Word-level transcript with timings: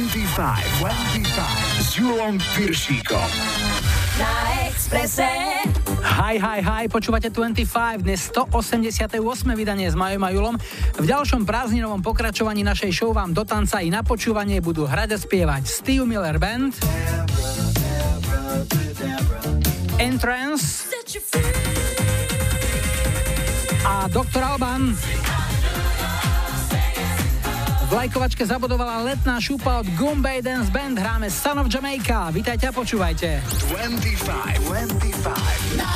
25, 0.00 0.80
25 0.80 1.84
s 1.84 2.00
Julom 2.00 2.40
Piršíkom. 2.56 3.28
Na 4.16 4.32
Exprese. 4.64 5.28
Hi, 6.00 6.40
hi, 6.40 6.64
hi, 6.64 6.88
počúvate 6.88 7.28
25, 7.28 8.00
dnes 8.00 8.32
188. 8.32 9.20
vydanie 9.52 9.92
s 9.92 9.92
Majom 9.92 10.24
a 10.24 10.32
Julom. 10.32 10.56
V 10.96 11.04
ďalšom 11.04 11.44
prázdninovom 11.44 12.00
pokračovaní 12.00 12.64
našej 12.64 12.96
show 12.96 13.12
vám 13.12 13.36
do 13.36 13.44
tanca 13.44 13.84
i 13.84 13.92
na 13.92 14.00
počúvanie 14.00 14.64
budú 14.64 14.88
hrať 14.88 15.08
a 15.12 15.18
spievať 15.20 15.68
Steve 15.68 16.08
Miller 16.08 16.40
Band, 16.40 16.72
Entrance 20.00 20.88
a 23.84 24.08
Dr. 24.08 24.40
Alban. 24.48 24.96
V 27.90 27.98
lajkovačke 27.98 28.46
zabudovala 28.46 29.02
letná 29.02 29.42
šupa 29.42 29.82
od 29.82 29.86
Goombay 29.98 30.38
Dance 30.38 30.70
Band. 30.70 30.94
Hráme 30.94 31.26
Son 31.26 31.58
of 31.58 31.66
Jamaica. 31.66 32.30
Vítajte 32.30 32.70
a 32.70 32.72
počúvajte. 32.72 33.42
25, 33.66 34.62
25. 34.62 35.74
Na. 35.74 35.90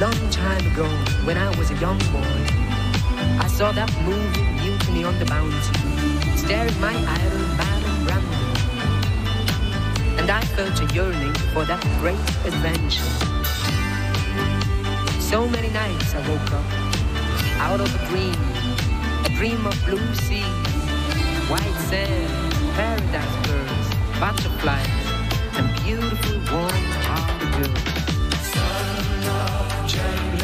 Long 0.00 0.30
time 0.32 0.64
ago, 0.72 0.88
when 1.28 1.36
I 1.36 1.52
was 1.60 1.68
a 1.68 1.76
young 1.76 2.00
boy, 2.08 2.59
saw 3.60 3.72
that 3.72 3.92
movie 4.06 4.48
Mutiny 4.64 5.04
on 5.04 5.18
the 5.18 5.26
Bounty, 5.26 5.52
staring 6.34 6.80
my 6.80 6.96
idol 6.96 7.44
Marlon 7.60 7.96
Brando. 8.06 8.40
And 10.18 10.30
I 10.30 10.40
felt 10.56 10.80
a 10.80 10.86
yearning 10.94 11.34
for 11.52 11.66
that 11.66 11.82
great 12.00 12.28
adventure. 12.48 13.04
So 15.20 15.46
many 15.46 15.68
nights 15.68 16.14
I 16.14 16.20
woke 16.26 16.50
up 16.56 16.64
out 17.60 17.80
of 17.82 17.90
a 17.94 18.00
dream, 18.08 18.40
a 19.28 19.30
dream 19.36 19.66
of 19.66 19.76
blue 19.84 20.08
sea, 20.24 20.48
white 21.52 21.80
sand, 21.90 22.32
paradise 22.78 23.36
birds, 23.46 23.88
butterflies, 24.18 25.04
and 25.58 25.68
beautiful 25.84 26.36
warm-hearted 26.50 27.52
girls. 27.60 28.00
And 30.00 30.39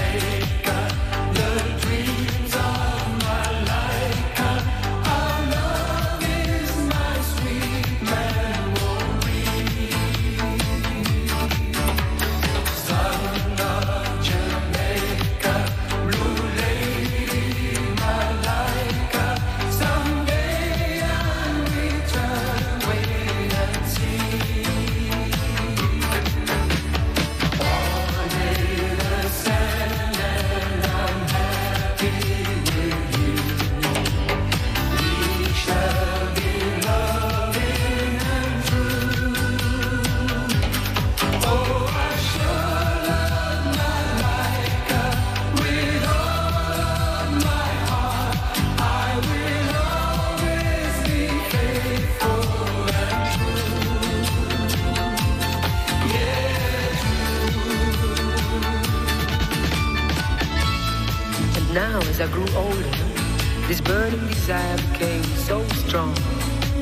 burning 63.86 64.26
desire 64.26 64.76
became 64.90 65.22
so 65.48 65.62
strong 65.86 66.12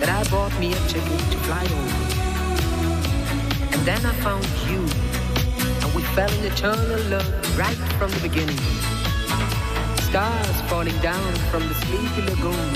that 0.00 0.08
I 0.08 0.24
bought 0.30 0.58
me 0.58 0.72
a 0.72 0.80
ticket 0.88 1.20
to 1.32 1.38
fly 1.44 1.64
over. 1.64 2.04
And 3.74 3.82
then 3.84 4.00
I 4.06 4.12
found 4.24 4.46
you, 4.70 4.80
and 5.82 5.94
we 5.94 6.02
fell 6.16 6.32
in 6.32 6.44
eternal 6.46 7.00
love 7.12 7.28
right 7.58 7.76
from 7.98 8.10
the 8.10 8.20
beginning. 8.28 8.56
Stars 10.08 10.60
falling 10.70 10.98
down 11.00 11.32
from 11.50 11.68
the 11.68 11.74
sleepy 11.84 12.22
lagoon, 12.30 12.70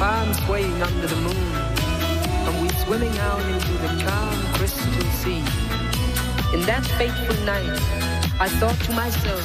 palms 0.00 0.38
swaying 0.44 0.80
under 0.80 1.06
the 1.06 1.20
moon, 1.28 1.50
and 2.46 2.62
we 2.62 2.68
swimming 2.84 3.16
out 3.18 3.44
into 3.54 3.74
the 3.84 3.92
calm 4.04 4.38
crystal 4.56 5.08
sea. 5.20 5.44
In 6.54 6.62
that 6.64 6.84
fateful 6.96 7.36
night, 7.44 7.76
I 8.40 8.48
thought 8.58 8.78
to 8.86 8.92
myself, 8.92 9.44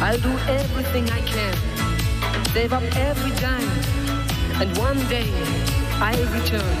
I'll 0.00 0.20
do 0.20 0.32
everything 0.48 1.10
I 1.10 1.20
can, 1.20 1.77
save 2.58 2.72
up 2.72 2.82
every 2.96 3.30
dime, 3.36 3.70
and 4.60 4.76
one 4.78 4.98
day 5.06 5.30
I'll 6.00 6.26
return, 6.32 6.76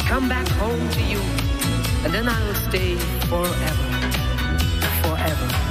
come 0.00 0.28
back 0.28 0.48
home 0.58 0.88
to 0.90 1.00
you, 1.00 1.20
and 2.04 2.12
then 2.12 2.28
I'll 2.28 2.54
stay 2.68 2.96
forever, 3.30 3.86
forever. 5.02 5.65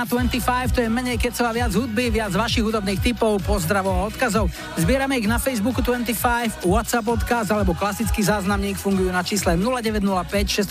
Letná 0.00 0.16
25, 0.16 0.72
to 0.72 0.80
je 0.80 0.88
menej 0.88 1.20
kecov 1.20 1.44
a 1.44 1.52
viac 1.52 1.76
hudby, 1.76 2.08
viac 2.08 2.32
vašich 2.32 2.64
hudobných 2.64 3.04
typov, 3.04 3.36
pozdravov 3.44 3.92
a 3.92 4.08
odkazov. 4.08 4.48
Zbierame 4.80 5.20
ich 5.20 5.28
na 5.28 5.36
Facebooku 5.36 5.84
25, 5.84 6.64
WhatsApp 6.64 7.04
odkaz 7.04 7.52
alebo 7.52 7.76
klasický 7.76 8.24
záznamník 8.24 8.80
fungujú 8.80 9.12
na 9.12 9.20
čísle 9.20 9.60
0905 9.60 10.24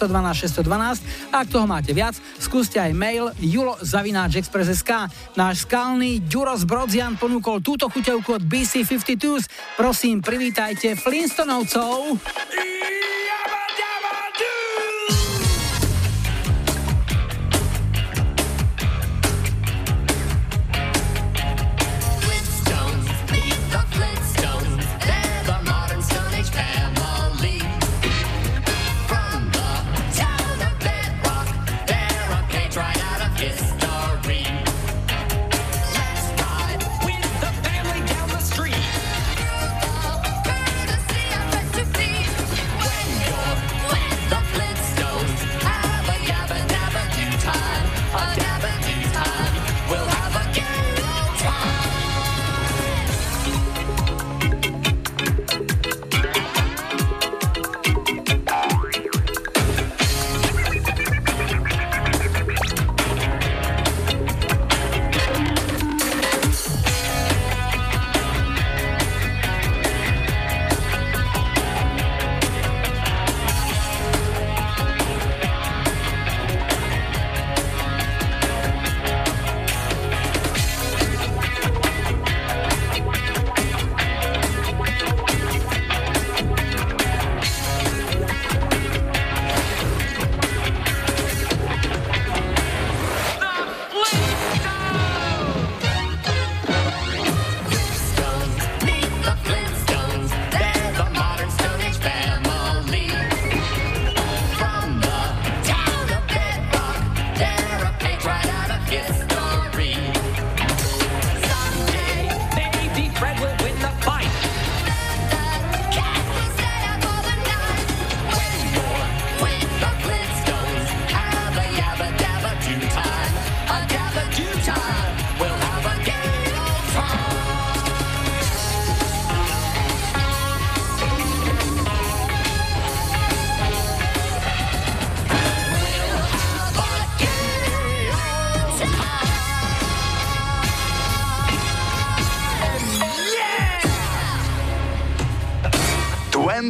612 0.10 0.66
612. 0.66 1.30
Ak 1.30 1.46
toho 1.46 1.70
máte 1.70 1.94
viac, 1.94 2.18
skúste 2.42 2.82
aj 2.82 2.90
mail 2.98 3.30
julo.express.sk. 3.38 5.14
Náš 5.38 5.70
skalný 5.70 6.26
Ďuro 6.26 6.58
Brodzian 6.66 7.14
ponúkol 7.14 7.62
túto 7.62 7.86
chuťovku 7.86 8.34
od 8.34 8.44
BC52. 8.50 9.46
Prosím, 9.78 10.26
privítajte 10.26 10.98
Flintstonovcov. 10.98 12.18
Flintstones, 12.18 12.79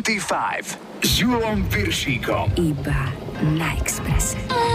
25 0.04 0.78
s 1.04 1.20
Julom 1.20 1.64
Piršíkom. 1.68 2.56
Iba 2.56 3.12
na 3.56 3.76
Expresse. 3.76 4.69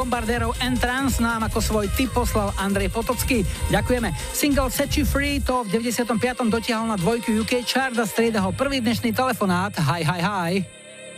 Bombardérov 0.00 0.56
Entrance 0.64 1.20
nám 1.20 1.44
ako 1.44 1.60
svoj 1.60 1.86
tip 1.92 2.08
poslal 2.16 2.56
Andrej 2.56 2.88
Potocký. 2.88 3.44
Ďakujeme. 3.68 4.08
Single 4.32 4.72
Set 4.72 4.96
You 4.96 5.04
Free 5.04 5.44
to 5.44 5.60
v 5.68 5.76
95. 5.76 6.48
dotiahol 6.48 6.88
na 6.88 6.96
dvojku 6.96 7.36
UK 7.44 7.60
chart 7.68 7.92
a 8.00 8.08
strieda 8.08 8.40
ho 8.40 8.48
prvý 8.48 8.80
dnešný 8.80 9.12
telefonát. 9.12 9.76
Hi, 9.76 10.00
hi, 10.00 10.20
hi. 10.24 10.52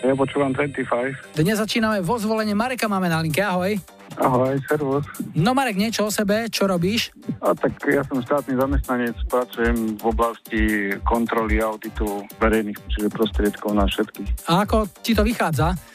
Ja 0.03 0.19
počúvam 0.19 0.51
25. 0.51 1.39
Dnes 1.39 1.63
začíname 1.63 2.03
vo 2.03 2.19
zvolenie 2.19 2.59
Mareka 2.59 2.91
máme 2.91 3.07
na 3.07 3.23
linke. 3.23 3.39
Ahoj. 3.39 3.79
Ahoj, 4.19 4.59
servus. 4.67 5.07
No 5.39 5.55
Marek, 5.55 5.79
niečo 5.79 6.03
o 6.05 6.11
sebe, 6.11 6.51
čo 6.51 6.67
robíš? 6.67 7.15
A 7.39 7.55
tak 7.55 7.79
ja 7.87 8.03
som 8.03 8.19
štátny 8.19 8.59
zamestnanec, 8.59 9.15
pracujem 9.31 9.95
v 9.95 10.05
oblasti 10.05 10.61
kontroly 11.07 11.63
auditu 11.63 12.27
verejných 12.43 12.77
čiže 12.91 13.09
prostriedkov 13.15 13.79
na 13.79 13.87
všetkých. 13.87 14.51
A 14.51 14.67
ako 14.67 14.91
ti 15.07 15.15
to 15.15 15.23
vychádza? 15.23 15.92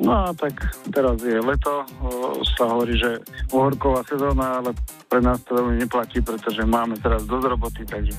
No 0.00 0.16
a 0.16 0.32
tak 0.32 0.56
teraz 0.88 1.20
je 1.20 1.36
leto, 1.44 1.84
sa 2.56 2.64
hovorí, 2.72 2.96
že 2.96 3.20
uhorková 3.52 4.00
sezóna, 4.08 4.64
ale 4.64 4.72
pre 5.12 5.20
nás 5.20 5.44
to 5.44 5.52
veľmi 5.60 5.76
neplatí, 5.76 6.24
pretože 6.24 6.64
máme 6.64 6.96
teraz 6.96 7.28
dosť 7.28 7.44
roboty, 7.52 7.84
takže 7.84 8.16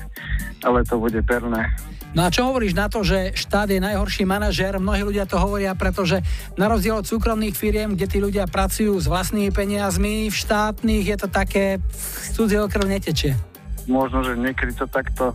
ale 0.62 0.86
to 0.86 1.02
bude 1.02 1.18
perné. 1.26 1.66
No 2.14 2.22
a 2.22 2.30
čo 2.30 2.46
hovoríš 2.46 2.78
na 2.78 2.86
to, 2.86 3.02
že 3.02 3.34
štát 3.34 3.66
je 3.72 3.82
najhorší 3.82 4.22
manažér? 4.22 4.78
Mnohí 4.78 5.02
ľudia 5.02 5.26
to 5.26 5.42
hovoria, 5.42 5.74
pretože 5.74 6.22
na 6.54 6.70
rozdiel 6.70 7.02
od 7.02 7.08
súkromných 7.08 7.56
firiem, 7.56 7.98
kde 7.98 8.06
tí 8.06 8.18
ľudia 8.22 8.46
pracujú 8.46 8.94
s 9.00 9.10
vlastnými 9.10 9.50
peniazmi, 9.50 10.30
v 10.30 10.36
štátnych 10.36 11.04
je 11.08 11.16
to 11.18 11.26
také, 11.26 11.82
cudzieho 12.36 12.70
krv 12.70 12.86
netečie. 12.86 13.34
Možno, 13.90 14.22
že 14.22 14.38
niekedy 14.38 14.78
to 14.78 14.86
takto 14.86 15.34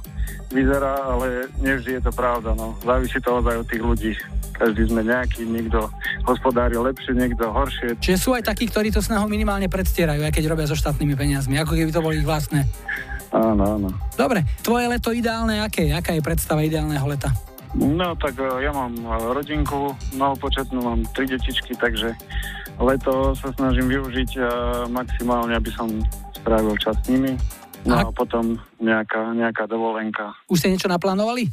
vyzerá, 0.51 0.96
ale 1.16 1.51
nevždy 1.60 2.00
je 2.00 2.01
to 2.08 2.12
pravda. 2.16 2.56
No. 2.56 2.75
Závisí 2.80 3.20
to 3.20 3.44
ozaj 3.44 3.56
od 3.60 3.68
tých 3.68 3.84
ľudí. 3.84 4.12
Každý 4.58 4.89
sme 4.89 5.06
nejaký, 5.06 5.46
niekto 5.46 5.92
hospodári 6.25 6.80
lepšie, 6.80 7.13
niekto 7.13 7.46
horšie. 7.51 8.00
Čiže 8.01 8.18
sú 8.18 8.34
aj 8.34 8.48
takí, 8.48 8.66
ktorí 8.66 8.89
to 8.89 9.06
snahu 9.06 9.30
minimálne 9.30 9.70
predstierajú, 9.70 10.25
aj 10.25 10.34
keď 10.34 10.44
robia 10.50 10.66
so 10.66 10.74
štátnymi 10.74 11.13
peniazmi, 11.13 11.62
ako 11.62 11.77
keby 11.77 11.92
to 11.94 12.01
boli 12.01 12.24
ich 12.24 12.27
vlastné. 12.27 12.66
Áno, 13.36 13.77
áno. 13.77 13.89
Dobre, 14.16 14.48
tvoje 14.63 14.88
leto 14.88 15.12
ideálne 15.12 15.60
aké? 15.62 15.92
Aká 15.92 16.16
je 16.16 16.24
predstava 16.24 16.63
ideálneho 16.63 17.04
leta? 17.06 17.30
No 17.75 18.16
tak 18.16 18.39
e, 18.39 18.48
ja 18.63 18.72
mám 18.72 18.96
e, 18.96 19.06
rodinku 19.36 19.92
mnohopočetnú, 20.16 20.80
mám 20.80 21.04
tri 21.12 21.27
detičky, 21.27 21.75
takže 21.75 22.16
leto 22.80 23.36
sa 23.36 23.51
snažím 23.60 23.92
využiť 23.92 24.32
e, 24.39 24.42
maximálne, 24.88 25.54
aby 25.54 25.70
som 25.75 25.92
strávil 26.39 26.74
čas 26.80 26.96
s 27.04 27.12
nimi. 27.12 27.36
No 27.88 27.96
a 27.96 28.12
potom 28.12 28.60
nejaká, 28.84 29.32
nejaká 29.32 29.63
dovolenka. 29.65 30.36
Už 30.51 30.60
ste 30.60 30.72
niečo 30.75 30.91
naplánovali? 30.91 31.48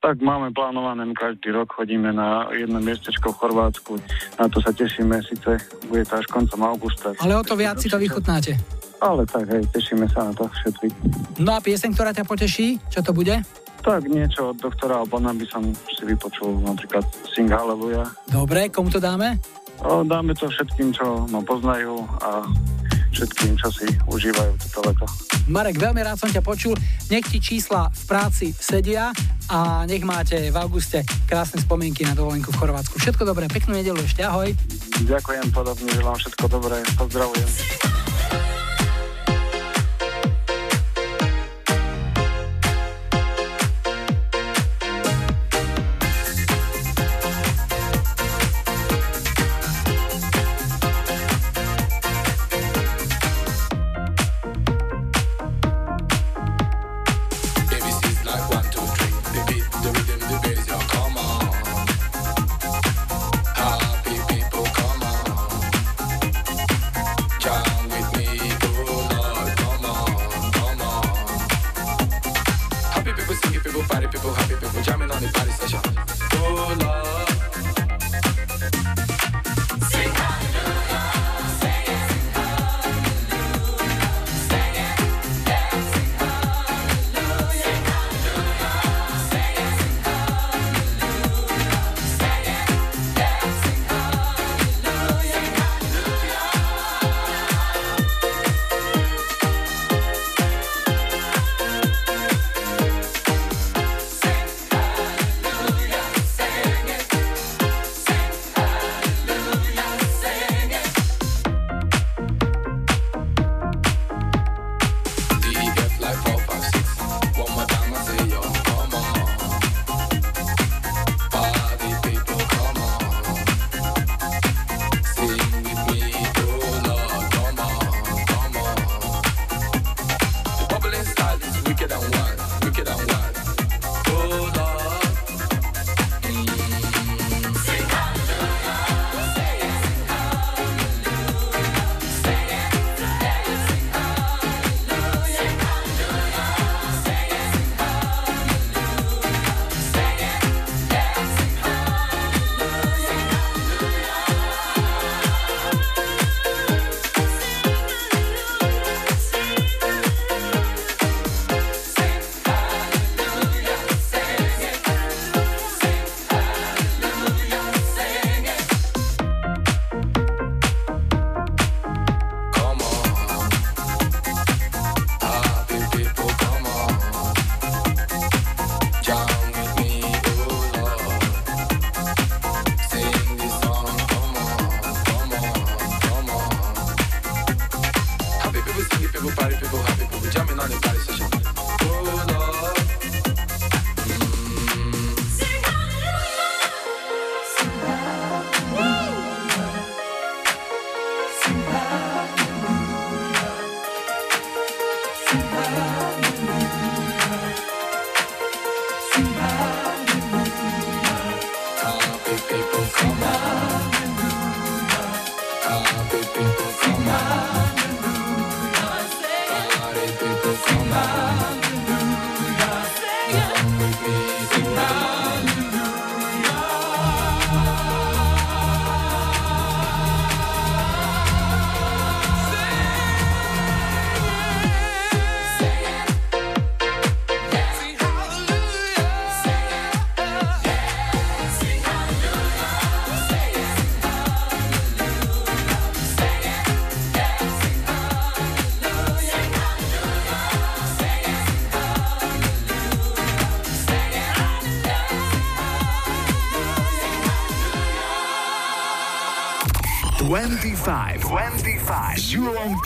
Tak 0.00 0.16
máme 0.24 0.48
plánované, 0.52 1.04
každý 1.12 1.52
rok 1.52 1.76
chodíme 1.76 2.08
na 2.12 2.48
jedno 2.56 2.80
miestečko 2.80 3.36
v 3.36 3.38
Chorvátsku. 3.40 3.92
Na 4.40 4.48
to 4.48 4.60
sa 4.60 4.72
tešíme, 4.72 5.20
síce 5.20 5.60
bude 5.92 6.08
to 6.08 6.16
až 6.16 6.24
koncom 6.28 6.60
augusta. 6.64 7.12
Ale 7.20 7.36
o 7.36 7.44
to 7.44 7.52
viac 7.52 7.76
si 7.76 7.88
to 7.88 8.00
vychutnáte. 8.00 8.56
Ale 9.00 9.24
tak, 9.28 9.48
hej, 9.48 9.64
tešíme 9.72 10.08
sa 10.08 10.28
na 10.28 10.32
to 10.36 10.48
všetci. 10.48 10.86
No 11.40 11.56
a 11.56 11.60
pieseň, 11.60 11.96
ktorá 11.96 12.12
ťa 12.16 12.24
poteší, 12.24 12.80
čo 12.88 13.00
to 13.04 13.12
bude? 13.12 13.44
Tak 13.80 14.04
niečo 14.08 14.52
od 14.52 14.60
doktora 14.60 15.00
Albana 15.00 15.32
by 15.32 15.44
som 15.48 15.64
si 15.72 16.04
vypočul, 16.04 16.60
napríklad 16.64 17.04
Sing 17.32 17.48
Hallelujah. 17.48 18.08
Dobre, 18.28 18.68
komu 18.68 18.92
to 18.92 19.00
dáme? 19.00 19.40
O, 19.80 20.04
dáme 20.04 20.36
to 20.36 20.52
všetkým, 20.52 20.92
čo 20.92 21.24
ma 21.32 21.40
poznajú 21.40 22.04
a 22.20 22.44
všetkým, 23.12 23.58
čo 23.58 23.68
si 23.74 23.86
užívajú 24.06 24.52
toto 24.68 24.80
leto. 24.88 25.06
Marek, 25.50 25.82
veľmi 25.82 26.00
rád 26.00 26.18
som 26.18 26.30
ťa 26.30 26.42
počul. 26.46 26.78
Nech 27.10 27.26
ti 27.26 27.42
čísla 27.42 27.90
v 27.90 28.02
práci 28.06 28.46
sedia 28.54 29.10
a 29.50 29.82
nech 29.84 30.06
máte 30.06 30.38
v 30.50 30.56
auguste 30.56 31.02
krásne 31.26 31.58
spomienky 31.58 32.06
na 32.06 32.14
dovolenku 32.14 32.54
v 32.54 32.58
Chorvátsku. 32.60 33.02
Všetko 33.02 33.26
dobré, 33.26 33.50
peknú 33.50 33.74
nedelu 33.74 33.98
ešte, 34.06 34.22
ahoj. 34.22 34.54
Ďakujem 35.04 35.50
podobne, 35.50 35.90
želám 35.90 36.16
všetko 36.22 36.44
dobré, 36.46 36.76
pozdravujem. 36.94 37.50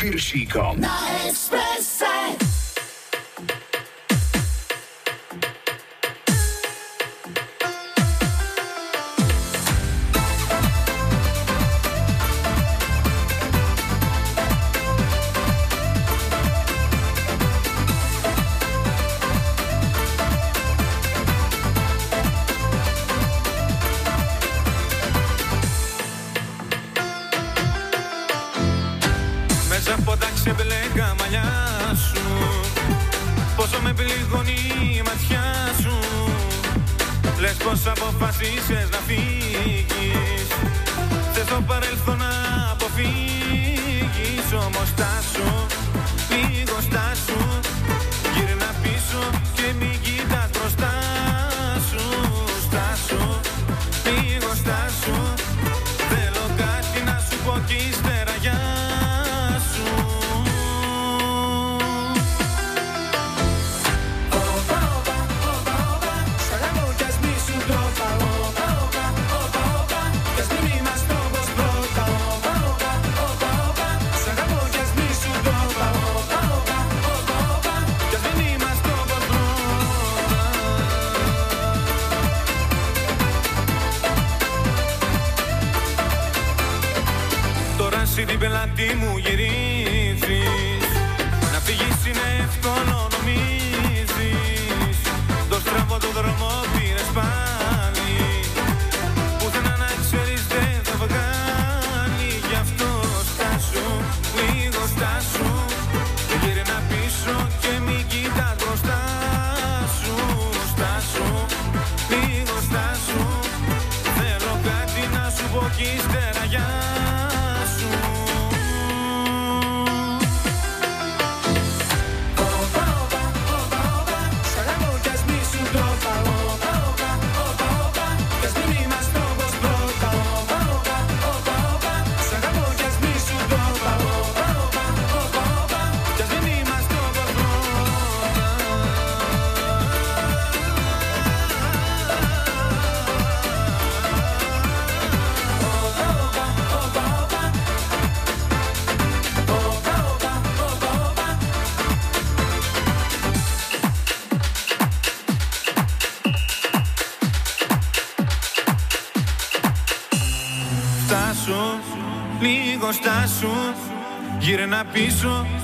Piršíkom. 0.01 0.81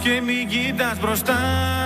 και 0.02 0.20
μην 0.20 0.48
κοιτάς 0.48 0.98
μπροστά. 0.98 1.79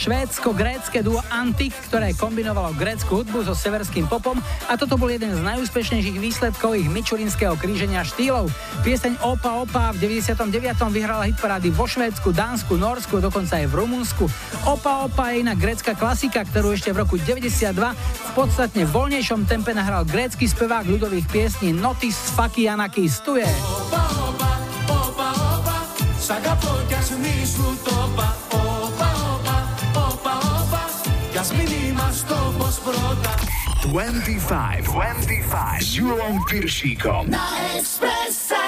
švédsko-grécké 0.00 1.04
duo 1.04 1.20
Antik, 1.28 1.76
ktoré 1.92 2.16
kombinovalo 2.16 2.72
grécku 2.72 3.20
hudbu 3.20 3.44
so 3.44 3.52
severským 3.52 4.08
popom 4.08 4.40
a 4.64 4.72
toto 4.80 4.96
bol 4.96 5.12
jeden 5.12 5.28
z 5.36 5.44
najúspešnejších 5.44 6.16
výsledkov 6.16 6.72
ich 6.80 6.88
mičurinského 6.88 7.52
kríženia 7.60 8.00
štýlov. 8.00 8.48
Pieseň 8.80 9.20
Opa 9.20 9.60
Opa 9.60 9.92
v 9.92 10.00
99. 10.24 10.40
vyhrala 10.88 11.28
hitparády 11.28 11.68
vo 11.68 11.84
Švédsku, 11.84 12.32
Dánsku, 12.32 12.80
Norsku, 12.80 13.20
dokonca 13.20 13.60
aj 13.60 13.68
v 13.68 13.74
Rumunsku. 13.76 14.24
Opa 14.64 15.04
Opa 15.04 15.36
je 15.36 15.44
iná 15.44 15.52
grécka 15.52 15.92
klasika, 15.92 16.48
ktorú 16.48 16.72
ešte 16.72 16.96
v 16.96 17.04
roku 17.04 17.20
92 17.20 17.76
v 17.76 18.30
podstatne 18.32 18.88
voľnejšom 18.88 19.44
tempe 19.44 19.76
nahral 19.76 20.08
grécky 20.08 20.48
spevák 20.48 20.88
ľudových 20.88 21.28
piesní 21.28 21.76
Notis 21.76 22.16
Fakianakis. 22.32 23.20
Tu 23.20 23.44
je. 23.44 23.50
Opa, 23.68 24.04
opa, 24.32 24.50
opa, 24.88 25.28
opa, 25.28 25.28
opa, 28.08 28.59
Ας 31.40 31.52
μην 31.52 31.66
είμαστε 31.88 32.34
όπως 32.48 32.78
πρώτα 32.78 33.34
25 33.92 34.84
25 34.84 35.96
Júlom 35.96 36.34
Piršíkom 36.50 37.24
na 37.34 37.44
Expresse. 37.76 38.64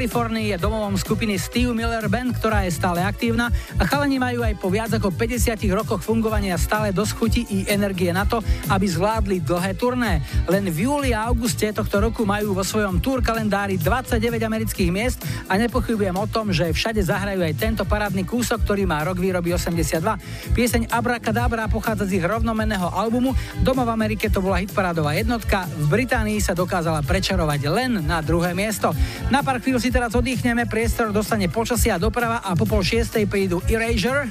Kalifornii 0.00 0.56
je 0.56 0.56
domovom 0.56 0.96
skupiny 0.96 1.36
Steve 1.36 1.76
Miller 1.76 2.08
Band, 2.08 2.32
ktorá 2.32 2.64
je 2.64 2.72
stále 2.72 3.04
aktívna 3.04 3.52
a 3.76 3.84
chalani 3.84 4.16
majú 4.16 4.40
aj 4.40 4.56
po 4.56 4.72
viac 4.72 4.88
ako 4.96 5.12
50 5.12 5.60
rokoch 5.76 6.00
fungovania 6.00 6.56
stále 6.56 6.88
dosť 6.88 7.12
chuti 7.20 7.42
i 7.52 7.68
energie 7.68 8.08
na 8.08 8.24
to, 8.24 8.40
aby 8.72 8.88
zvládli 8.88 9.44
dlhé 9.44 9.76
turné. 9.76 10.24
Len 10.48 10.64
v 10.72 10.88
júli 10.88 11.12
a 11.12 11.28
auguste 11.28 11.68
tohto 11.68 12.00
roku 12.00 12.24
majú 12.24 12.56
vo 12.56 12.64
svojom 12.64 12.96
tour 13.04 13.20
kalendári 13.20 13.76
29 13.76 14.40
amerických 14.40 14.88
miest 14.88 15.20
a 15.52 15.60
nepochybujem 15.60 16.16
o 16.16 16.24
tom, 16.24 16.48
že 16.48 16.72
všade 16.72 17.04
zahrajú 17.04 17.44
aj 17.44 17.60
tento 17.60 17.84
parádny 17.84 18.24
kúsok, 18.24 18.64
ktorý 18.64 18.88
má 18.88 19.04
rok 19.04 19.20
výroby 19.20 19.52
82. 19.52 20.56
Pieseň 20.56 20.88
Abracadabra 20.96 21.68
pochádza 21.68 22.08
z 22.08 22.16
ich 22.16 22.24
rovnomenného 22.24 22.88
albumu. 22.88 23.36
Doma 23.60 23.84
v 23.84 23.92
Amerike 23.92 24.32
to 24.32 24.40
bola 24.40 24.64
hitparádová 24.64 25.12
jednotka, 25.12 25.68
v 25.68 25.92
Británii 25.92 26.40
sa 26.40 26.56
dokázala 26.56 27.04
prečarovať 27.04 27.60
len 27.68 28.00
na 28.00 28.24
druhé 28.24 28.56
miesto. 28.56 28.96
Na 29.28 29.44
pár 29.44 29.60
chvíľ 29.60 29.76
si 29.76 29.89
teraz 29.90 30.14
oddychneme, 30.14 30.70
priestor 30.70 31.10
dostane 31.10 31.50
počasia 31.50 31.98
a 31.98 32.02
doprava 32.02 32.38
a 32.46 32.54
po 32.54 32.62
pol 32.62 32.80
šiestej 32.80 33.26
prídu 33.26 33.58
Erasure. 33.66 34.30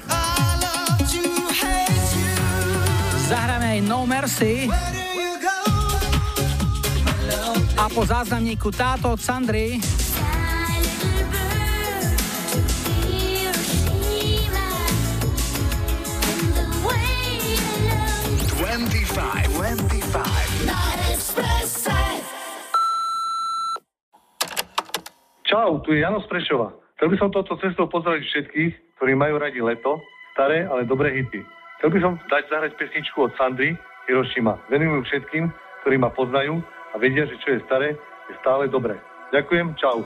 Zahráme 3.27 3.77
aj 3.77 3.79
No 3.83 4.07
Mercy. 4.07 4.71
A 7.75 7.85
po 7.91 8.03
záznamníku 8.07 8.71
táto 8.71 9.15
od 9.15 9.19
Sandry 9.19 9.79
25, 18.59 19.48
Čau, 25.49 25.81
tu 25.81 25.97
je 25.97 26.05
Jano 26.05 26.21
Prešova. 26.21 26.69
Chcel 26.93 27.09
by 27.09 27.15
som 27.17 27.33
touto 27.33 27.57
cestou 27.57 27.89
pozdraviť 27.89 28.21
všetkých, 28.21 28.71
ktorí 29.01 29.17
majú 29.17 29.41
radi 29.41 29.57
leto, 29.65 29.97
staré, 30.37 30.69
ale 30.69 30.85
dobré 30.85 31.09
hity. 31.09 31.41
Chcel 31.81 31.89
by 31.89 31.99
som 32.05 32.13
dať 32.29 32.43
zahrať 32.53 32.71
pesničku 32.77 33.17
od 33.17 33.33
Sandry 33.33 33.73
Hiroshima. 34.05 34.61
Venujem 34.69 35.01
ju 35.01 35.03
všetkým, 35.09 35.49
ktorí 35.81 35.97
ma 35.97 36.13
poznajú 36.13 36.61
a 36.93 37.01
vedia, 37.01 37.25
že 37.25 37.41
čo 37.41 37.57
je 37.57 37.65
staré, 37.65 37.97
je 38.29 38.33
stále 38.45 38.69
dobré. 38.69 39.01
Ďakujem, 39.33 39.73
čau. 39.81 40.05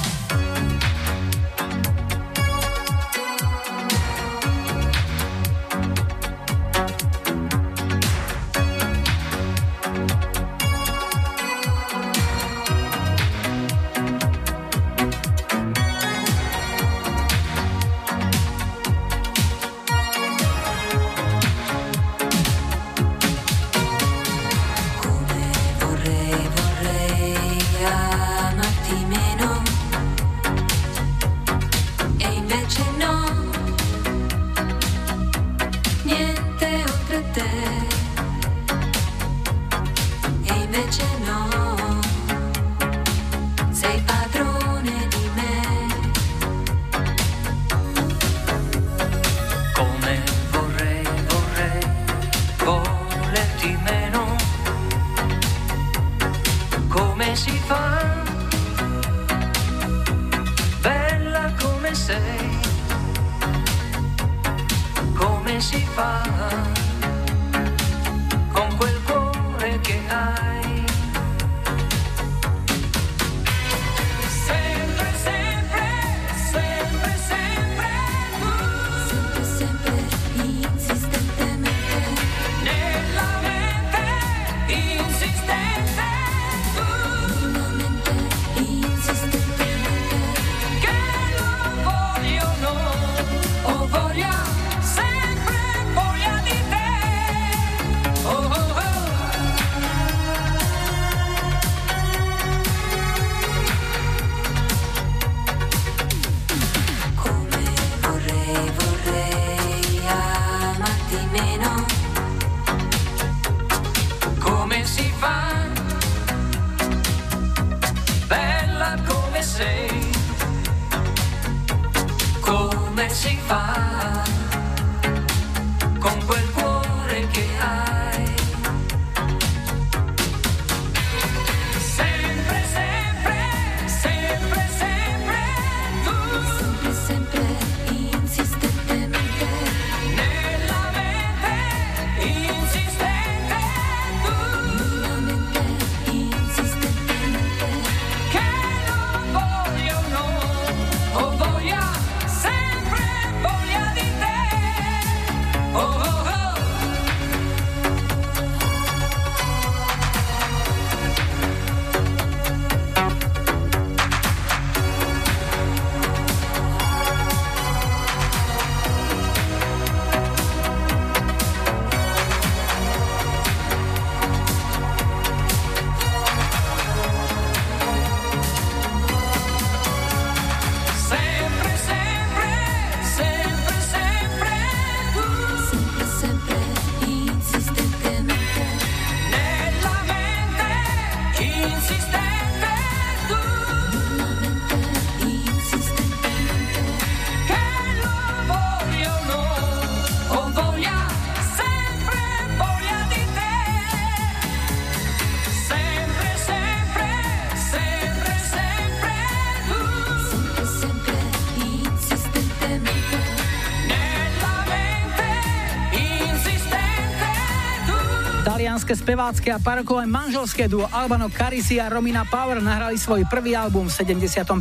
slovenské 218.91 219.07
spevácké 219.07 219.49
a 219.55 219.59
parkové 219.59 220.03
manželské 220.03 220.67
duo 220.67 220.83
Albano 220.91 221.31
Carisi 221.31 221.79
a 221.79 221.87
Romina 221.87 222.27
Power 222.27 222.59
nahrali 222.59 222.99
svoj 222.99 223.23
prvý 223.23 223.55
album 223.55 223.87
v 223.87 224.19
75. 224.19 224.51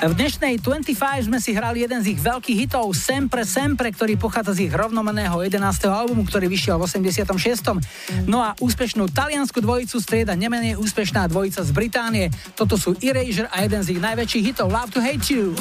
V 0.00 0.12
dnešnej 0.16 0.56
25 0.64 1.28
sme 1.28 1.36
si 1.36 1.52
hrali 1.52 1.84
jeden 1.84 2.00
z 2.00 2.16
ich 2.16 2.20
veľkých 2.24 2.64
hitov 2.64 2.96
Sempre 2.96 3.44
Sempre, 3.44 3.92
ktorý 3.92 4.16
pochádza 4.16 4.56
z 4.56 4.64
ich 4.64 4.72
rovnomeného 4.72 5.44
11. 5.44 5.60
albumu, 5.92 6.24
ktorý 6.24 6.48
vyšiel 6.48 6.80
v 6.80 6.88
86. 6.88 8.24
No 8.24 8.40
a 8.40 8.56
úspešnú 8.64 9.12
taliansku 9.12 9.60
dvojicu 9.60 10.00
strieda 10.00 10.32
nemenej 10.32 10.80
úspešná 10.80 11.28
dvojica 11.28 11.60
z 11.60 11.70
Británie. 11.76 12.32
Toto 12.56 12.80
sú 12.80 12.96
Erasure 13.04 13.52
a 13.52 13.60
jeden 13.60 13.84
z 13.84 13.92
ich 13.92 14.00
najväčších 14.00 14.56
hitov 14.56 14.72
Love 14.72 14.96
to 14.96 15.04
Hate 15.04 15.28
You. 15.28 15.52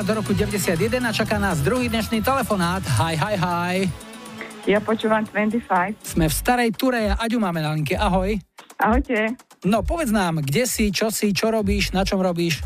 Návrat 0.00 0.16
do 0.16 0.24
roku 0.24 0.32
91 0.32 0.80
a 1.04 1.12
čaká 1.12 1.36
nás 1.36 1.60
druhý 1.60 1.92
dnešný 1.92 2.24
telefonát. 2.24 2.80
Hi, 3.04 3.20
hi, 3.20 3.36
hi. 3.36 3.76
Ja 4.64 4.80
počúvam 4.80 5.28
25. 5.28 5.60
Sme 6.16 6.24
v 6.24 6.32
starej 6.32 6.72
Ture 6.72 7.12
a 7.12 7.20
Aďu 7.20 7.36
máme 7.36 7.60
na 7.60 7.76
linke. 7.76 8.00
Ahoj. 8.00 8.32
Ahojte. 8.80 9.36
No 9.68 9.84
povedz 9.84 10.08
nám, 10.08 10.40
kde 10.40 10.64
si, 10.64 10.88
čo 10.88 11.12
si, 11.12 11.36
čo 11.36 11.52
robíš, 11.52 11.92
na 11.92 12.00
čom 12.08 12.16
robíš? 12.16 12.64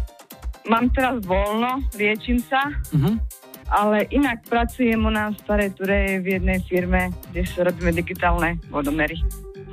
Mám 0.70 0.94
teraz 0.94 1.18
voľno, 1.26 1.82
liečím 1.98 2.38
sa, 2.38 2.70
Mhm. 2.94 3.18
ale 3.66 4.06
inak 4.14 4.46
pracujem 4.46 5.02
u 5.02 5.10
nás 5.10 5.34
v 5.34 5.42
Starej 5.42 5.70
Ture 5.74 6.22
v 6.22 6.38
jednej 6.38 6.62
firme, 6.62 7.10
kde 7.34 7.50
robíme 7.58 7.90
digitálne 7.98 8.62
vodomery. 8.70 9.18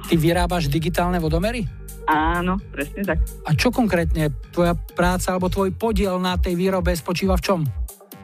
Ty 0.09 0.17
vyrábaš 0.17 0.65
digitálne 0.65 1.21
vodomery? 1.21 1.69
Áno, 2.11 2.59
presne 2.75 3.07
tak. 3.07 3.23
A 3.47 3.55
čo 3.55 3.71
konkrétne 3.71 4.27
tvoja 4.51 4.75
práca 4.75 5.31
alebo 5.31 5.47
tvoj 5.47 5.71
podiel 5.71 6.19
na 6.19 6.35
tej 6.35 6.59
výrobe 6.59 6.91
spočíva 6.91 7.39
v 7.39 7.43
čom? 7.47 7.59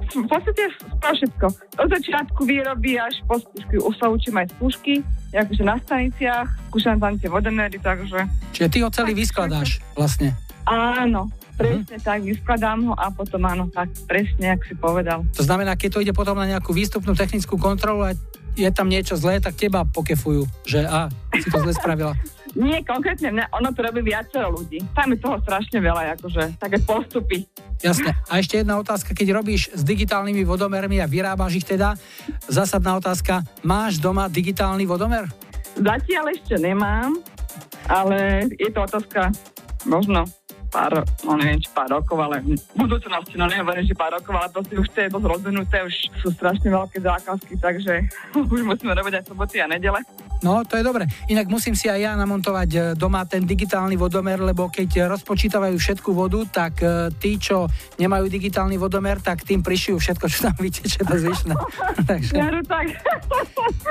V 0.08 0.28
podstate 0.28 0.72
to 1.00 1.08
všetko. 1.08 1.46
Od 1.80 1.88
začiatku 1.88 2.42
výroby 2.44 3.00
až 3.00 3.16
po 3.28 3.40
skúšky. 3.40 3.76
Už 3.80 3.96
sa 3.96 4.08
učím 4.12 4.36
aj 4.40 4.48
skúšky, 4.56 4.94
akože 5.32 5.64
na 5.64 5.76
staniciach, 5.80 6.48
skúšam 6.72 7.00
tam 7.00 7.16
tie 7.20 7.32
vodomery, 7.32 7.80
takže 7.80 8.28
Čiže 8.56 8.68
ty 8.72 8.78
ho 8.84 8.90
celý 8.92 9.12
vyskladáš 9.16 9.84
vlastne. 9.96 10.36
áno, 10.68 11.32
presne 11.56 11.96
tak, 12.00 12.24
vyskladám 12.24 12.92
ho 12.92 12.94
a 12.96 13.08
potom 13.12 13.40
áno, 13.48 13.68
tak 13.72 13.92
presne, 14.08 14.56
ak 14.56 14.64
si 14.68 14.76
povedal. 14.76 15.24
To 15.36 15.44
znamená, 15.44 15.76
keď 15.76 16.00
to 16.00 16.04
ide 16.04 16.14
potom 16.16 16.40
na 16.40 16.48
nejakú 16.48 16.72
výstupnú 16.72 17.16
technickú 17.16 17.56
kontrolu 17.60 18.08
a 18.08 18.12
je 18.58 18.70
tam 18.74 18.90
niečo 18.90 19.14
zlé, 19.20 19.38
tak 19.38 19.60
teba 19.60 19.86
pokefujú, 19.86 20.48
že 20.66 20.82
a, 20.88 21.12
si 21.36 21.48
to 21.52 21.62
zle 21.62 21.74
spravila. 21.76 22.16
Nie, 22.58 22.82
konkrétne 22.82 23.30
mne, 23.30 23.46
ono 23.54 23.70
to 23.70 23.86
robí 23.86 24.02
viacero 24.02 24.50
ľudí. 24.50 24.82
Tam 24.98 25.14
je 25.14 25.22
toho 25.22 25.38
strašne 25.46 25.78
veľa, 25.78 26.18
akože 26.18 26.58
také 26.58 26.82
postupy. 26.82 27.46
Jasne. 27.86 28.18
A 28.26 28.42
ešte 28.42 28.66
jedna 28.66 28.82
otázka, 28.82 29.14
keď 29.14 29.38
robíš 29.38 29.70
s 29.70 29.86
digitálnymi 29.86 30.42
vodomermi 30.42 30.98
a 30.98 31.06
vyrábaš 31.06 31.62
ich 31.62 31.68
teda, 31.70 31.94
zásadná 32.50 32.98
otázka, 32.98 33.46
máš 33.62 34.02
doma 34.02 34.26
digitálny 34.26 34.90
vodomer? 34.90 35.30
Zatiaľ 35.78 36.34
ešte 36.34 36.58
nemám, 36.58 37.22
ale 37.86 38.50
je 38.58 38.70
to 38.74 38.82
otázka 38.82 39.30
možno 39.86 40.26
pár, 40.68 41.04
no 41.24 41.40
neviem, 41.40 41.60
či 41.64 41.70
pár 41.72 41.90
rokov, 41.90 42.18
ale 42.20 42.44
v 42.44 42.60
budúcnosti, 42.76 43.36
no 43.40 43.48
nehovorím, 43.48 43.88
že 43.88 43.96
pár 43.96 44.16
rokov, 44.20 44.36
ale 44.36 44.48
proste 44.52 44.76
už 44.76 44.88
to 44.92 45.00
je 45.02 45.10
dosť 45.10 45.26
rozvinuté, 45.26 45.76
už 45.84 45.96
sú 46.22 46.28
strašne 46.36 46.70
veľké 46.70 46.98
zákazky, 47.02 47.54
takže 47.58 47.94
už 48.54 48.62
musíme 48.64 48.94
robiť 48.94 49.14
aj 49.20 49.24
soboty 49.32 49.64
a 49.64 49.68
nedele. 49.68 50.00
No, 50.46 50.62
to 50.62 50.78
je 50.78 50.86
dobre. 50.86 51.10
Inak 51.34 51.50
musím 51.50 51.74
si 51.74 51.90
aj 51.90 51.98
ja 51.98 52.12
namontovať 52.14 52.70
e, 52.70 52.80
doma 52.94 53.26
ten 53.26 53.42
digitálny 53.42 53.98
vodomer, 53.98 54.38
lebo 54.38 54.70
keď 54.70 55.10
rozpočítavajú 55.10 55.74
všetku 55.82 56.14
vodu, 56.14 56.46
tak 56.46 56.78
e, 56.86 57.10
tí, 57.18 57.42
čo 57.42 57.66
nemajú 57.98 58.30
digitálny 58.30 58.78
vodomer, 58.78 59.18
tak 59.18 59.42
tým 59.42 59.66
prišijú 59.66 59.98
všetko, 59.98 60.26
čo 60.30 60.40
tam 60.46 60.56
vyteče 60.62 61.02
do 61.10 61.16
zvyšné. 61.18 61.54
Takže, 62.12 62.34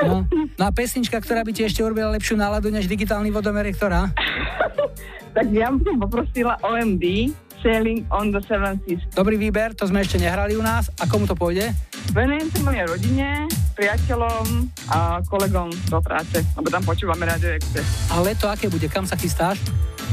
no. 0.07 0.23
no 0.55 0.63
a 0.63 0.71
pesnička, 0.71 1.19
ktorá 1.19 1.43
by 1.43 1.51
ti 1.51 1.67
ešte 1.67 1.83
urobila 1.83 2.15
lepšiu 2.15 2.39
náladu 2.39 2.71
než 2.71 2.87
digitálny 2.87 3.35
vodomer, 3.35 3.67
je 3.67 3.75
ktorá? 3.75 4.07
tak 5.37 5.53
ja 5.53 5.69
by 5.69 5.85
som 5.85 5.97
poprosila 6.01 6.57
OMD, 6.65 7.29
Sailing 7.61 8.09
on 8.09 8.33
the 8.33 8.41
Seven 8.41 8.81
Seas. 8.89 9.05
Dobrý 9.13 9.37
výber, 9.37 9.77
to 9.77 9.85
sme 9.85 10.01
ešte 10.01 10.17
nehrali 10.17 10.57
u 10.57 10.65
nás. 10.65 10.89
A 10.97 11.05
komu 11.05 11.29
to 11.29 11.37
pôjde? 11.37 11.77
Venujem 12.17 12.49
sa 12.49 12.65
mojej 12.65 12.89
rodine, 12.89 13.45
priateľom 13.77 14.73
a 14.89 15.21
kolegom 15.29 15.69
do 15.93 16.01
práce, 16.01 16.41
lebo 16.57 16.73
tam 16.73 16.81
počúvame 16.89 17.29
Radio 17.29 17.53
Express. 17.53 18.09
A 18.09 18.25
leto 18.25 18.49
aké 18.49 18.73
bude? 18.73 18.89
Kam 18.89 19.05
sa 19.05 19.13
chystáš? 19.21 19.61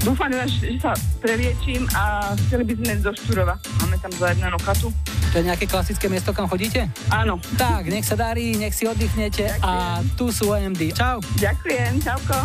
Dúfam, 0.04 0.28
že 0.28 0.76
sa 0.84 0.92
preliečím 1.24 1.88
a 1.96 2.36
chceli 2.50 2.68
by 2.68 2.74
sme 2.76 2.88
ísť 3.00 3.04
do 3.08 3.14
Štúrova. 3.16 3.56
Máme 3.80 3.96
tam 4.04 4.12
zajednanú 4.12 4.60
chatu. 4.60 4.92
To 5.32 5.36
je 5.40 5.48
nejaké 5.48 5.64
klasické 5.64 6.12
miesto, 6.12 6.36
kam 6.36 6.52
chodíte? 6.52 6.92
Áno. 7.08 7.40
Tak, 7.56 7.88
nech 7.88 8.04
sa 8.04 8.20
darí, 8.20 8.60
nech 8.60 8.76
si 8.76 8.84
oddychnete 8.84 9.64
a 9.64 10.04
tu 10.20 10.36
sú 10.36 10.52
OMD. 10.52 10.92
Čau. 10.92 11.24
Ďakujem, 11.40 12.04
čauko. 12.04 12.38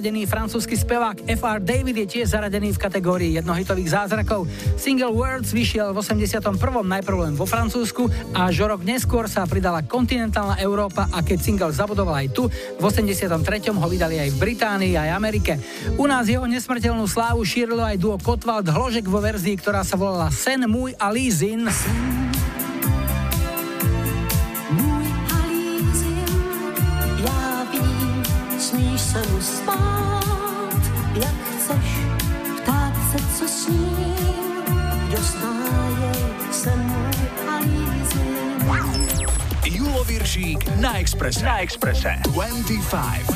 zaradený 0.00 0.24
francúzsky 0.24 0.80
spevák 0.80 1.28
FR 1.28 1.60
David 1.60 1.92
je 1.92 2.06
tiež 2.08 2.32
zaradený 2.32 2.72
v 2.72 2.80
kategórii 2.80 3.36
jednohitových 3.36 4.00
zázrakov. 4.00 4.48
Single 4.80 5.12
Words 5.12 5.52
vyšiel 5.52 5.92
v 5.92 6.00
81. 6.00 6.40
najprv 6.88 7.28
len 7.28 7.34
vo 7.36 7.44
Francúzsku 7.44 8.08
a 8.32 8.48
žorok 8.48 8.80
neskôr 8.80 9.28
sa 9.28 9.44
pridala 9.44 9.84
kontinentálna 9.84 10.56
Európa 10.56 11.04
a 11.12 11.20
keď 11.20 11.38
single 11.44 11.76
zabudoval 11.76 12.16
aj 12.16 12.32
tu, 12.32 12.48
v 12.48 12.80
83. 12.80 13.28
ho 13.76 13.88
vydali 13.92 14.16
aj 14.24 14.32
v 14.32 14.40
Británii 14.40 14.96
aj 14.96 15.10
Amerike. 15.12 15.60
U 16.00 16.08
nás 16.08 16.24
jeho 16.24 16.48
nesmrteľnú 16.48 17.04
slávu 17.04 17.44
šírilo 17.44 17.84
aj 17.84 18.00
duo 18.00 18.16
Kotwald 18.16 18.72
Hložek 18.72 19.04
vo 19.04 19.20
verzii, 19.20 19.60
ktorá 19.60 19.84
sa 19.84 20.00
volala 20.00 20.32
Sen 20.32 20.64
môj 20.64 20.96
a 20.96 21.12
Lízin. 21.12 21.68
Sen 21.68 22.19
25. 41.80 43.29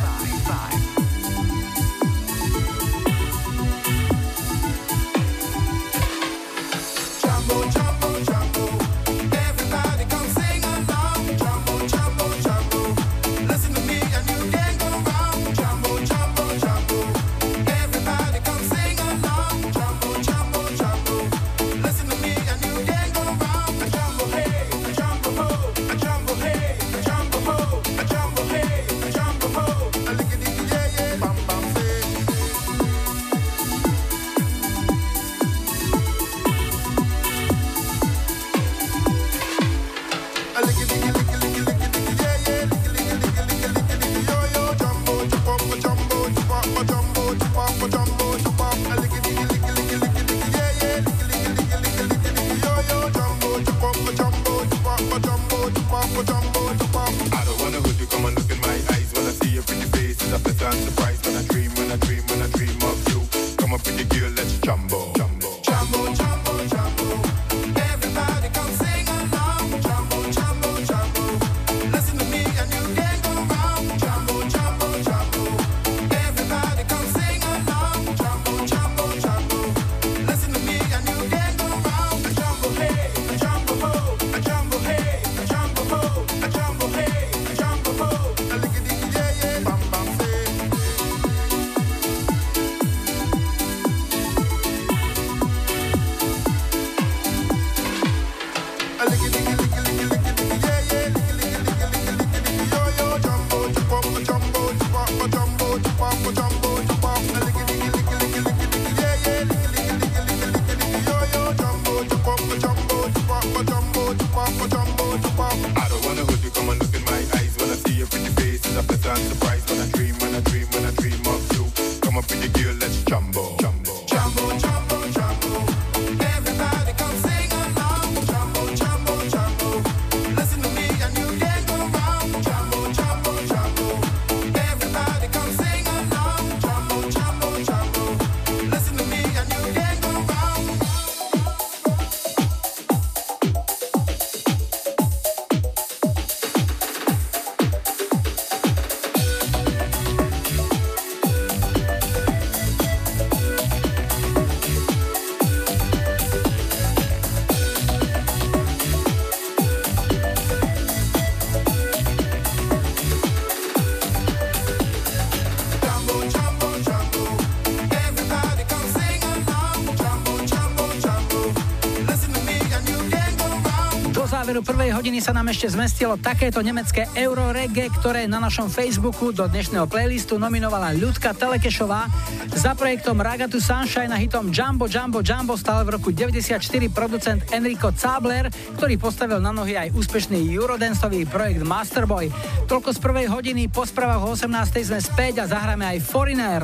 záveru 174.55 174.71
prvej 174.71 174.95
hodiny 174.95 175.19
sa 175.19 175.35
nám 175.35 175.51
ešte 175.51 175.75
zmestilo 175.75 176.15
takéto 176.15 176.63
nemecké 176.63 177.11
euro 177.19 177.51
reggae, 177.51 177.91
ktoré 177.91 178.31
na 178.31 178.39
našom 178.39 178.71
Facebooku 178.71 179.35
do 179.35 179.43
dnešného 179.51 179.91
playlistu 179.91 180.39
nominovala 180.39 180.95
Ľudka 180.95 181.35
Telekešová. 181.35 182.07
Za 182.55 182.79
projektom 182.79 183.19
Raga 183.19 183.51
to 183.51 183.59
Sunshine 183.59 184.15
a 184.15 184.19
hitom 184.23 184.55
Jumbo 184.55 184.87
Jumbo 184.87 185.27
Jumbo 185.27 185.59
stal 185.59 185.83
v 185.83 185.99
roku 185.99 186.15
94 186.15 186.63
producent 186.95 187.43
Enrico 187.51 187.91
Zabler, 187.91 188.47
ktorý 188.79 188.95
postavil 188.95 189.43
na 189.43 189.51
nohy 189.51 189.75
aj 189.75 189.91
úspešný 189.91 190.47
eurodanceový 190.55 191.27
projekt 191.27 191.67
Masterboy. 191.67 192.31
Toľko 192.71 192.95
z 192.95 192.99
prvej 193.03 193.27
hodiny, 193.27 193.67
po 193.67 193.83
správach 193.83 194.23
o 194.23 194.39
18. 194.39 194.55
sme 194.87 195.03
späť 195.03 195.43
a 195.43 195.51
zahráme 195.51 195.83
aj 195.83 195.99
Foreigner. 196.07 196.63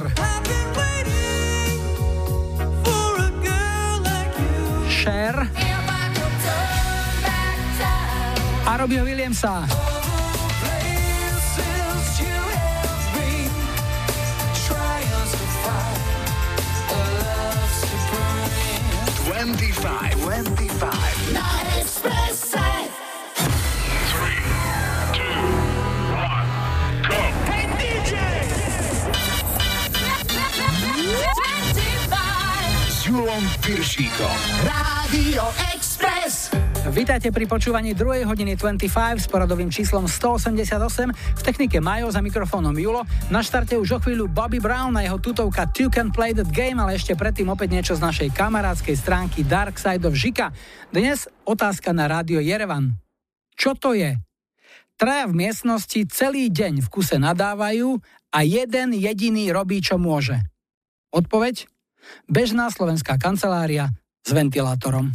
Williamsa. 9.21 9.67
Twenty-five. 19.27 20.15
Twenty-five. 20.23 21.33
Na 21.33 21.45
Expresse. 21.77 22.57
Hey 27.45 27.69
DJ! 27.77 28.17
S 32.89 33.05
Julom 33.05 33.45
Piršíkom. 33.61 34.37
Rádio 34.65 35.45
Express. 35.75 35.90
Vítajte 36.91 37.31
pri 37.31 37.47
počúvaní 37.47 37.95
2. 37.95 38.27
hodiny 38.27 38.59
25 38.59 39.23
s 39.23 39.31
poradovým 39.31 39.71
číslom 39.71 40.11
188. 40.11 41.39
V 41.39 41.43
technike 41.47 41.79
Majo 41.79 42.11
za 42.11 42.19
mikrofónom 42.19 42.75
Julo. 42.75 43.07
Na 43.31 43.47
štarte 43.47 43.79
už 43.79 43.95
o 43.95 43.99
chvíľu 44.03 44.27
Bobby 44.27 44.59
Brown 44.59 44.99
a 44.99 45.07
jeho 45.07 45.23
tutovka 45.23 45.71
Two 45.71 45.87
Can 45.87 46.11
Play 46.11 46.35
That 46.35 46.51
Game, 46.51 46.83
ale 46.83 46.99
ešte 46.99 47.15
predtým 47.15 47.47
opäť 47.47 47.79
niečo 47.79 47.95
z 47.95 48.03
našej 48.03 48.29
kamarádskej 48.35 48.99
stránky 48.99 49.47
Dark 49.47 49.79
Side 49.79 50.03
of 50.03 50.19
Žika. 50.19 50.51
Dnes 50.91 51.31
otázka 51.47 51.95
na 51.95 52.11
rádio 52.11 52.43
Jerevan. 52.43 52.99
Čo 53.55 53.79
to 53.79 53.95
je? 53.95 54.19
Traja 54.99 55.31
v 55.31 55.47
miestnosti 55.47 56.01
celý 56.11 56.51
deň 56.51 56.83
v 56.83 56.89
kuse 56.91 57.23
nadávajú 57.23 58.03
a 58.35 58.39
jeden 58.43 58.99
jediný 58.99 59.55
robí, 59.55 59.79
čo 59.79 59.95
môže. 59.95 60.43
Odpoveď? 61.15 61.71
Bežná 62.27 62.67
slovenská 62.67 63.15
kancelária 63.15 63.95
s 64.27 64.31
ventilátorom. 64.35 65.15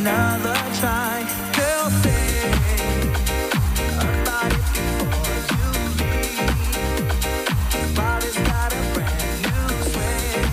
another 0.00 0.54
try. 0.78 1.26
Girl, 1.58 1.90
think 2.04 2.54
about 3.98 4.52
it 4.52 4.64
before 4.74 5.38
you 5.58 5.68
leave. 5.98 6.78
Body's 7.96 8.38
got 8.50 8.70
a 8.72 8.80
brand 8.94 9.38
new 9.46 9.66
swing. 9.90 10.46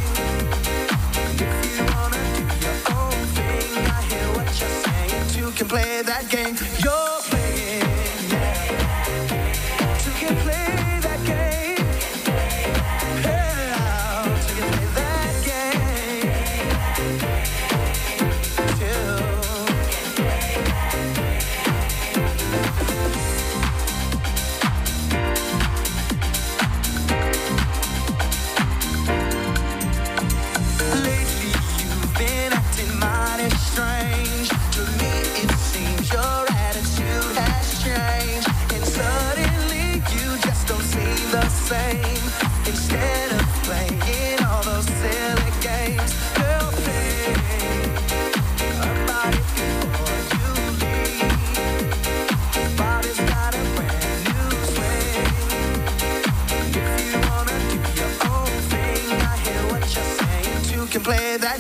If 1.46 1.78
you 1.78 1.86
wanna 1.93 2.22
your 2.64 2.78
own 2.98 3.20
thing, 3.38 3.70
I 3.86 4.02
hear 4.10 4.28
what 4.36 4.50
you're 4.60 4.78
saying. 4.86 5.24
You 5.39 5.48
can 5.52 5.68
play 5.68 5.91
that 6.02 6.26
game 6.30 6.56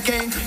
can 0.03 0.44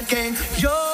that 0.00 0.08
game 0.08 0.36
you're 0.58 0.85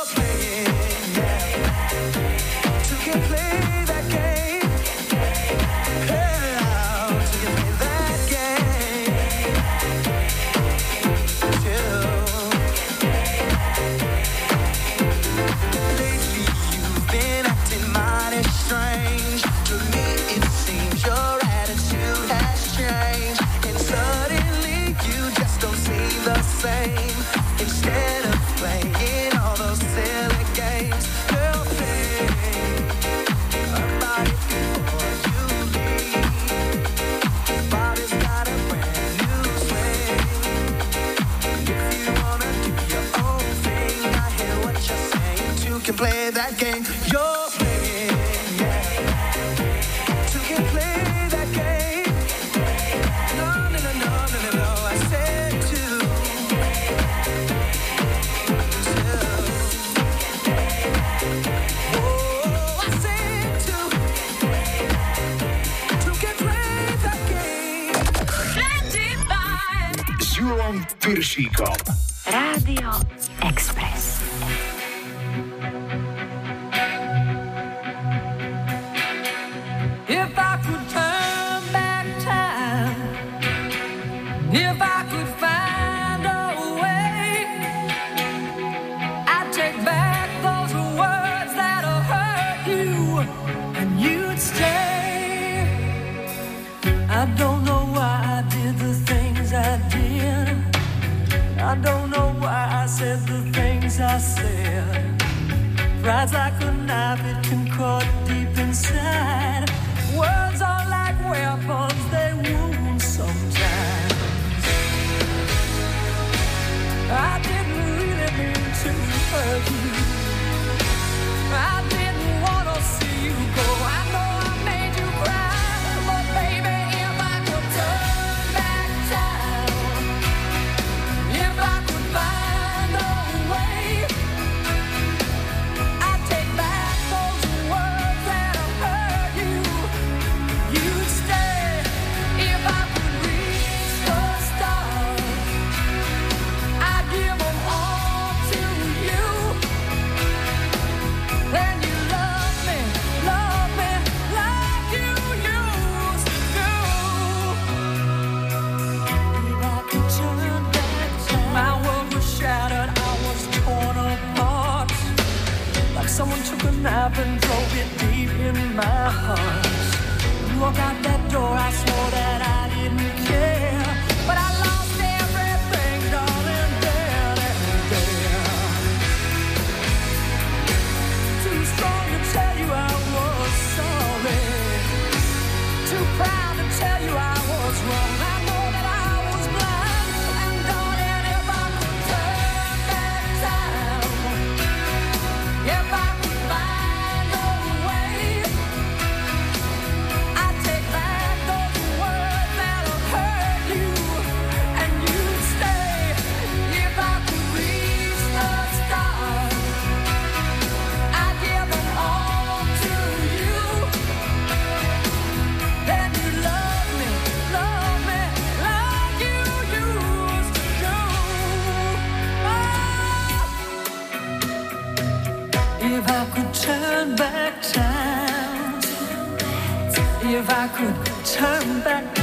if 230.64 230.70
I 230.70 230.76
could 230.76 231.26
turn 231.26 232.21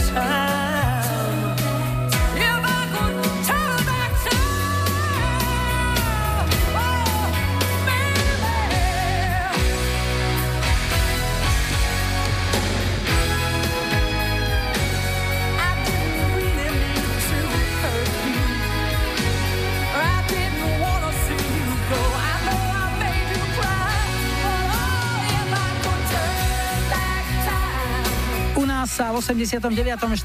89. 29.30 29.69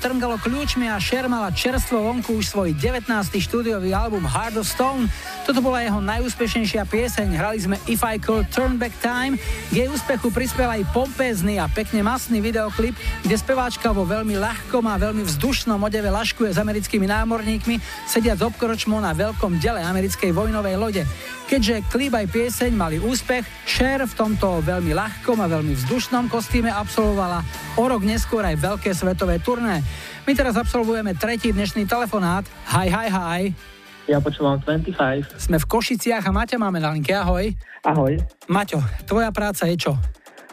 štrngalo 0.00 0.40
kľúčmi 0.40 0.88
a 0.88 0.96
Cher 0.96 1.28
mala 1.28 1.52
čerstvo 1.52 2.00
vonku 2.00 2.40
už 2.40 2.56
svoj 2.56 2.72
19. 2.72 3.12
štúdiový 3.36 3.92
album 3.92 4.24
Heart 4.24 4.56
of 4.56 4.64
Stone. 4.64 5.12
Toto 5.44 5.60
bola 5.60 5.84
jeho 5.84 6.00
najúspešnejšia 6.00 6.88
pieseň. 6.88 7.36
Hrali 7.36 7.60
sme 7.60 7.76
If 7.84 8.00
I 8.00 8.16
Could 8.16 8.48
Turn 8.48 8.80
Back 8.80 8.96
Time. 9.04 9.36
K 9.68 9.84
jej 9.84 9.88
úspechu 9.92 10.32
prispel 10.32 10.64
aj 10.64 10.88
pompézny 10.88 11.60
a 11.60 11.68
pekne 11.68 12.00
masný 12.00 12.40
videoklip, 12.40 12.96
kde 13.20 13.36
speváčka 13.36 13.92
vo 13.92 14.08
veľmi 14.08 14.40
ľahkom 14.40 14.88
a 14.88 14.96
veľmi 14.96 15.20
vzdušnom 15.20 15.76
odeve 15.76 16.08
laškuje 16.08 16.48
s 16.48 16.56
americkými 16.56 17.04
námorníkmi, 17.04 17.76
sediac 18.08 18.40
obkročmo 18.40 18.96
na 19.04 19.12
veľkom 19.12 19.60
dele 19.60 19.84
americkej 19.84 20.32
vojnovej 20.32 20.80
lode. 20.80 21.04
Keďže 21.44 21.92
klip 21.92 22.16
aj 22.16 22.32
pieseň 22.32 22.72
mali 22.72 22.96
úspech, 22.96 23.44
Cher 23.68 24.00
v 24.00 24.16
tomto 24.16 24.64
veľmi 24.64 24.96
ľahkom 24.96 25.44
a 25.44 25.46
veľmi 25.46 25.76
vzdušnom 25.76 26.32
kostýme 26.32 26.72
absolvovala 26.72 27.44
o 27.76 27.84
rok 27.84 28.00
neskôr 28.00 28.48
aj 28.48 28.56
veľké 28.64 28.96
svetové 28.96 29.44
turné. 29.44 29.84
My 30.24 30.32
teraz 30.32 30.56
absolvujeme 30.56 31.12
tretí 31.20 31.52
dnešný 31.52 31.84
telefonát. 31.84 32.48
Hi, 32.72 32.88
hi, 32.88 33.08
hi. 33.12 33.73
Ja 34.04 34.20
počúvam 34.20 34.60
25. 34.60 35.40
Sme 35.40 35.56
v 35.56 35.64
Košiciach 35.64 36.28
a 36.28 36.32
Maťa 36.32 36.60
máme 36.60 36.76
na 36.76 36.92
linke. 36.92 37.16
Ahoj. 37.16 37.56
Ahoj. 37.88 38.20
Maťo, 38.52 38.76
tvoja 39.08 39.32
práca 39.32 39.64
je 39.64 39.80
čo? 39.80 39.96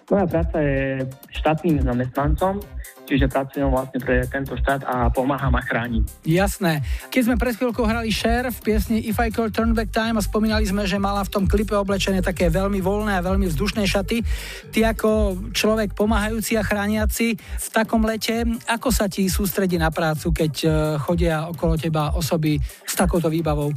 Moja 0.08 0.24
práca 0.24 0.56
je 0.60 1.04
štátnym 1.36 1.84
zamestnancom, 1.84 2.64
čiže 3.12 3.28
pracujem 3.28 3.68
vlastne 3.68 4.00
pre 4.00 4.24
tento 4.32 4.56
štát 4.56 4.88
a 4.88 5.12
pomáham 5.12 5.52
a 5.52 5.60
chránim. 5.60 6.08
Jasné. 6.24 6.80
Keď 7.12 7.22
sme 7.28 7.36
pred 7.36 7.60
chvíľkou 7.60 7.84
hrali 7.84 8.08
Cher 8.08 8.48
v 8.48 8.60
piesni 8.64 9.04
If 9.04 9.20
I 9.20 9.28
Could 9.28 9.52
Turn 9.52 9.76
Back 9.76 9.92
Time 9.92 10.16
a 10.16 10.24
spomínali 10.24 10.64
sme, 10.64 10.88
že 10.88 10.96
mala 10.96 11.28
v 11.28 11.34
tom 11.36 11.44
klipe 11.44 11.76
oblečené 11.76 12.24
také 12.24 12.48
veľmi 12.48 12.80
voľné 12.80 13.20
a 13.20 13.26
veľmi 13.26 13.52
vzdušné 13.52 13.84
šaty, 13.84 14.24
ty 14.72 14.80
ako 14.88 15.36
človek 15.52 15.92
pomáhajúci 15.92 16.56
a 16.56 16.64
chrániaci 16.64 17.36
v 17.36 17.68
takom 17.76 18.08
lete, 18.08 18.48
ako 18.72 18.88
sa 18.96 19.12
ti 19.12 19.28
sústredí 19.28 19.76
na 19.76 19.92
prácu, 19.92 20.32
keď 20.32 20.54
eh, 20.64 20.72
chodia 21.04 21.52
okolo 21.52 21.76
teba 21.76 22.16
osoby 22.16 22.56
s 22.64 22.94
takouto 22.96 23.28
výbavou? 23.28 23.76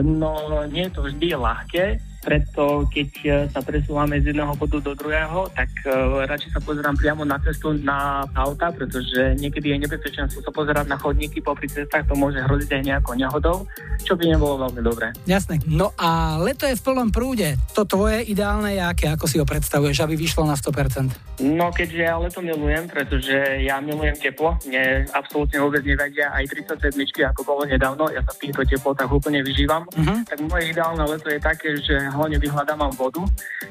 No, 0.00 0.32
nie 0.72 0.88
je 0.88 0.92
to 0.96 1.04
vždy 1.04 1.36
ľahké, 1.36 2.11
preto 2.22 2.86
keď 2.86 3.10
e, 3.26 3.30
sa 3.50 3.60
presúvame 3.60 4.22
z 4.22 4.30
jedného 4.30 4.54
bodu 4.54 4.78
do 4.78 4.94
druhého, 4.94 5.50
tak 5.52 5.68
uh, 5.84 6.22
radšej 6.24 6.54
sa 6.54 6.60
pozerám 6.62 6.94
priamo 6.94 7.26
na 7.26 7.36
cestu 7.42 7.74
na 7.74 8.22
auta, 8.38 8.70
pretože 8.70 9.34
niekedy 9.36 9.74
je 9.74 9.82
nebezpečenstvo 9.84 10.38
sa 10.40 10.52
pozerať 10.54 10.86
na 10.86 10.96
chodníky 10.96 11.42
popri 11.42 11.66
cestách, 11.66 12.06
to 12.06 12.14
môže 12.14 12.38
hroziť 12.38 12.70
aj 12.78 12.82
nejakou 12.86 13.14
nehodou, 13.18 13.66
čo 14.06 14.14
by 14.14 14.30
nebolo 14.30 14.68
veľmi 14.68 14.80
dobré. 14.80 15.10
Jasné. 15.26 15.58
No 15.66 15.90
a 15.98 16.38
leto 16.38 16.64
je 16.64 16.78
v 16.78 16.84
plnom 16.84 17.10
prúde. 17.10 17.58
To 17.74 17.82
tvoje 17.82 18.22
ideálne 18.24 18.78
je 18.78 18.82
aké? 18.82 19.06
Ako 19.10 19.26
si 19.26 19.42
ho 19.42 19.46
predstavuješ, 19.46 20.06
aby 20.06 20.14
vyšlo 20.14 20.46
na 20.46 20.54
100%? 20.54 21.42
No 21.42 21.74
keďže 21.74 22.00
ja 22.06 22.14
leto 22.20 22.38
milujem, 22.38 22.86
pretože 22.86 23.34
ja 23.66 23.82
milujem 23.82 24.14
teplo, 24.20 24.54
mne 24.62 25.10
absolútne 25.10 25.58
vôbec 25.58 25.82
nevadia 25.82 26.30
aj 26.30 26.46
37 26.78 26.94
ako 27.34 27.40
bolo 27.42 27.62
nedávno, 27.66 28.06
ja 28.12 28.22
sa 28.22 28.30
v 28.36 28.46
týchto 28.46 28.62
teplotách 28.62 29.10
úplne 29.10 29.42
vyžívam, 29.42 29.82
Mhm. 29.96 30.14
tak 30.28 30.38
moje 30.46 30.70
ideálne 30.70 31.02
leto 31.02 31.26
je 31.32 31.40
také, 31.42 31.74
že 31.82 32.11
hlavne 32.12 32.38
vyhľadávam 32.38 32.92
vodu, 32.94 33.24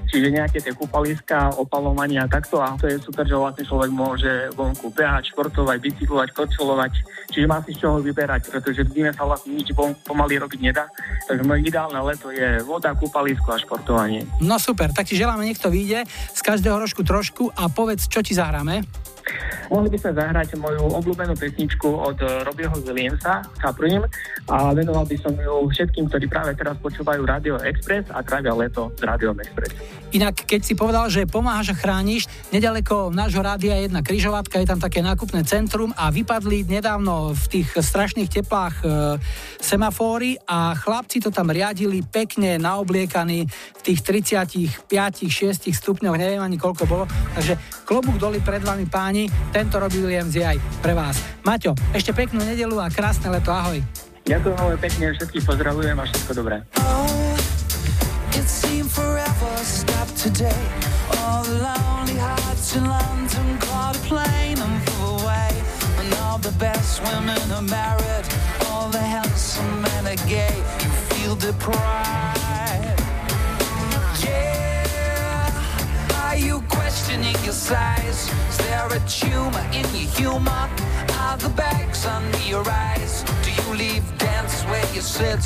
čiže 0.09 0.33
nejaké 0.33 0.59
tie 0.59 0.73
kúpaliska, 0.73 1.55
opalovanie 1.55 2.17
a 2.17 2.27
takto 2.27 2.59
a 2.59 2.73
to 2.75 2.89
je 2.89 2.97
super, 2.99 3.23
že 3.23 3.37
vlastne 3.37 3.63
človek 3.63 3.91
môže 3.93 4.31
vonku 4.57 4.89
behať, 4.91 5.31
športovať, 5.31 5.77
bicyklovať, 5.79 6.29
korčulovať, 6.33 6.91
čiže 7.29 7.45
má 7.45 7.61
si 7.61 7.77
z 7.77 7.85
čoho 7.85 8.01
vyberať, 8.01 8.49
pretože 8.49 8.81
v 8.85 8.89
zime 8.91 9.11
sa 9.13 9.23
vlastne 9.23 9.53
nič 9.53 9.69
vonku 9.71 10.01
pomaly 10.03 10.41
robiť 10.41 10.59
nedá, 10.59 10.89
takže 11.29 11.45
moje 11.45 11.61
ideálne 11.63 12.01
leto 12.01 12.33
je 12.33 12.59
voda, 12.65 12.91
kúpalisko 12.97 13.53
a 13.53 13.61
športovanie. 13.61 14.25
No 14.41 14.57
super, 14.57 14.89
tak 14.89 15.07
ti 15.07 15.15
želáme, 15.15 15.45
nech 15.45 15.61
to 15.61 15.69
vyjde 15.69 16.09
z 16.09 16.41
každého 16.41 16.81
rožku 16.81 17.05
trošku 17.05 17.53
a 17.53 17.69
povedz, 17.69 18.09
čo 18.09 18.25
ti 18.25 18.33
zahráme. 18.33 19.10
Mohli 19.71 19.87
by 19.93 19.97
sme 20.03 20.11
zahrať 20.19 20.47
moju 20.59 20.83
obľúbenú 20.99 21.33
pesničku 21.39 21.87
od 21.87 22.17
eh, 22.19 22.43
Robbieho 22.43 22.75
Williamsa, 22.83 23.45
Supreme, 23.59 24.05
a 24.51 24.75
venoval 24.75 25.07
by 25.07 25.15
som 25.19 25.31
ju 25.31 25.71
všetkým, 25.71 26.11
ktorí 26.11 26.25
práve 26.27 26.51
teraz 26.59 26.75
počúvajú 26.83 27.23
Radio 27.23 27.55
Express 27.61 28.11
a 28.11 28.19
trávia 28.19 28.51
leto 28.51 28.91
s 28.95 29.01
Rádiom 29.01 29.39
Express. 29.39 30.01
Inak, 30.11 30.43
keď 30.43 30.61
si 30.67 30.75
povedal, 30.75 31.07
že 31.07 31.23
pomáhaš 31.23 31.71
a 31.71 31.79
chrániš, 31.79 32.27
nedaleko 32.51 33.15
nášho 33.15 33.39
rádia 33.39 33.79
je 33.79 33.87
jedna 33.87 34.03
kryžovatka, 34.03 34.59
je 34.59 34.67
tam 34.67 34.83
také 34.83 34.99
nákupné 34.99 35.47
centrum 35.47 35.95
a 35.95 36.11
vypadli 36.11 36.67
nedávno 36.67 37.31
v 37.31 37.45
tých 37.47 37.79
strašných 37.79 38.27
teplách 38.27 38.75
e, 38.83 38.87
semafóry 39.63 40.35
a 40.43 40.75
chlapci 40.75 41.23
to 41.23 41.31
tam 41.31 41.47
riadili 41.47 42.03
pekne 42.03 42.59
naobliekaní 42.59 43.47
v 43.47 43.81
tých 43.87 44.03
35-6 44.03 45.71
stupňoch, 45.71 46.19
neviem 46.19 46.43
ani 46.43 46.59
koľko 46.59 46.83
bolo, 46.83 47.07
takže 47.31 47.55
klobúk 47.87 48.19
doli 48.19 48.43
pred 48.43 48.59
vami 48.63 48.91
páni, 48.91 49.10
tento 49.51 49.75
robí 49.75 49.99
William 49.99 50.31
aj 50.31 50.57
pre 50.79 50.95
vás. 50.95 51.19
Maťo, 51.43 51.75
ešte 51.91 52.15
peknú 52.15 52.39
nedelu 52.47 52.79
a 52.79 52.87
krásne 52.87 53.27
leto, 53.27 53.51
ahoj. 53.51 53.83
Ďakujem 54.23 54.55
veľmi 54.55 54.79
pekne, 54.79 55.05
všetkých 55.19 55.43
pozdravujem 55.43 55.97
a 55.99 56.05
všetko 56.07 56.31
dobré. 56.39 56.63
And 66.01 66.13
all 66.15 66.37
the 66.37 66.51
best 66.57 67.01
women 67.03 67.51
are 67.51 67.61
married. 67.61 68.25
All 68.69 68.89
the 68.89 68.99
handsome 68.99 69.81
men 69.81 70.07
are 70.07 70.27
gay. 70.27 70.55
You 70.81 70.89
feel 71.09 71.35
deprived. 71.35 72.40
Questioning 77.11 77.43
your 77.43 77.53
size? 77.53 78.29
Is 78.49 78.57
there 78.57 78.87
a 78.87 78.99
tumor 79.07 79.65
in 79.73 79.83
your 79.95 80.09
humor? 80.15 80.69
Are 81.19 81.37
the 81.37 81.49
bags 81.49 82.05
under 82.05 82.37
your 82.39 82.67
eyes? 82.67 83.23
Do 83.43 83.51
you 83.51 83.77
leave 83.77 84.17
dance 84.17 84.63
where 84.63 84.85
you 84.93 85.01
sit? 85.01 85.45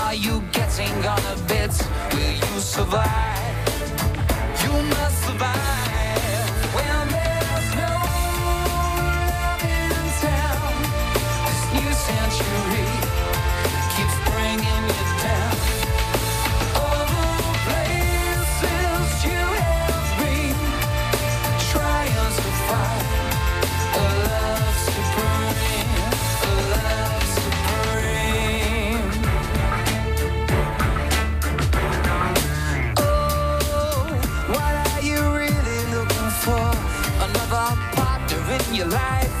Are 0.00 0.14
you 0.14 0.42
getting 0.52 0.94
on 1.06 1.18
a 1.18 1.36
bit? 1.48 1.72
Will 2.12 2.32
you 2.32 2.60
survive? 2.60 3.56
You 4.62 4.72
must 4.90 5.26
survive. 5.26 5.95
Your 38.76 38.88
life 38.88 39.32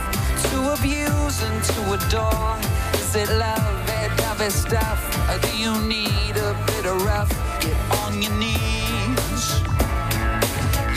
to 0.50 0.72
abuse 0.72 1.42
and 1.42 1.62
to 1.62 1.80
adore. 1.92 2.56
Is 2.94 3.14
it 3.14 3.28
love, 3.36 3.76
dovey 4.16 4.48
stuff, 4.48 5.00
or 5.28 5.38
do 5.38 5.52
you 5.58 5.72
need 5.82 6.34
a 6.36 6.56
bit 6.66 6.86
of 6.86 7.04
rough? 7.04 7.28
Get 7.60 7.76
on 8.00 8.22
your 8.22 8.32
knees. 8.40 9.44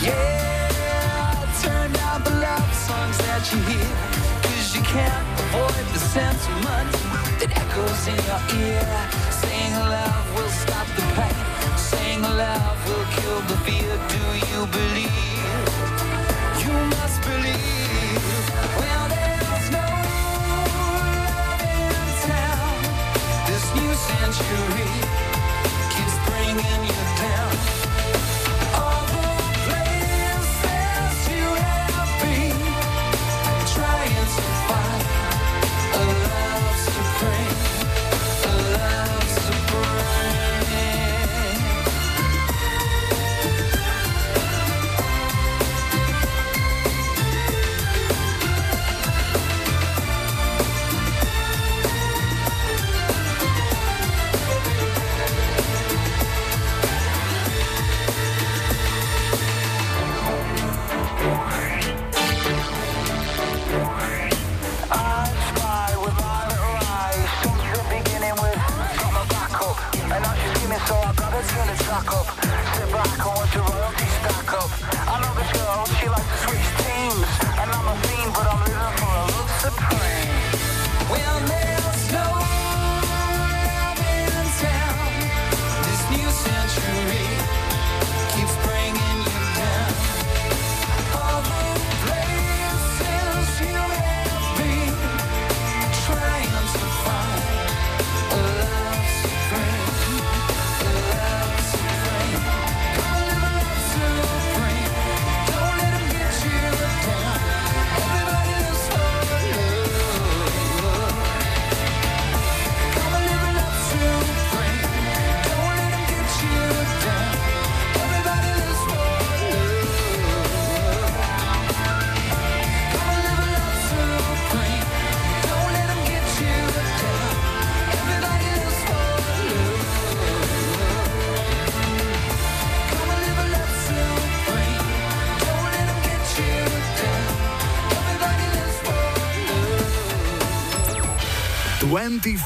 Yeah, 0.02 1.36
turn 1.62 1.92
down 1.92 2.24
the 2.24 2.36
love 2.40 2.74
songs 2.88 3.18
that 3.28 3.44
you 3.52 3.60
hear. 3.72 3.92
Cause 4.44 4.74
you 4.74 4.84
can't 4.84 5.26
avoid 5.44 5.86
the 5.92 6.00
sentiment 6.00 6.92
that 7.40 7.52
echoes 7.52 8.02
in 8.08 8.20
your 8.30 8.42
ear. 8.64 8.88
Saying 9.42 9.74
love 9.74 10.26
will 10.36 10.54
stop 10.64 10.88
the 10.96 11.06
pain. 11.18 11.40
Saying 11.78 12.22
love 12.22 12.78
will 12.88 13.08
kill 13.20 13.42
the 13.52 13.58
fear. 13.66 13.92
Do 14.08 14.22
you 14.48 14.66
believe? 14.68 15.39
Century 24.32 24.86
keeps 25.90 26.30
bringing 26.30 26.84
you 26.86 26.94
down. 27.18 27.89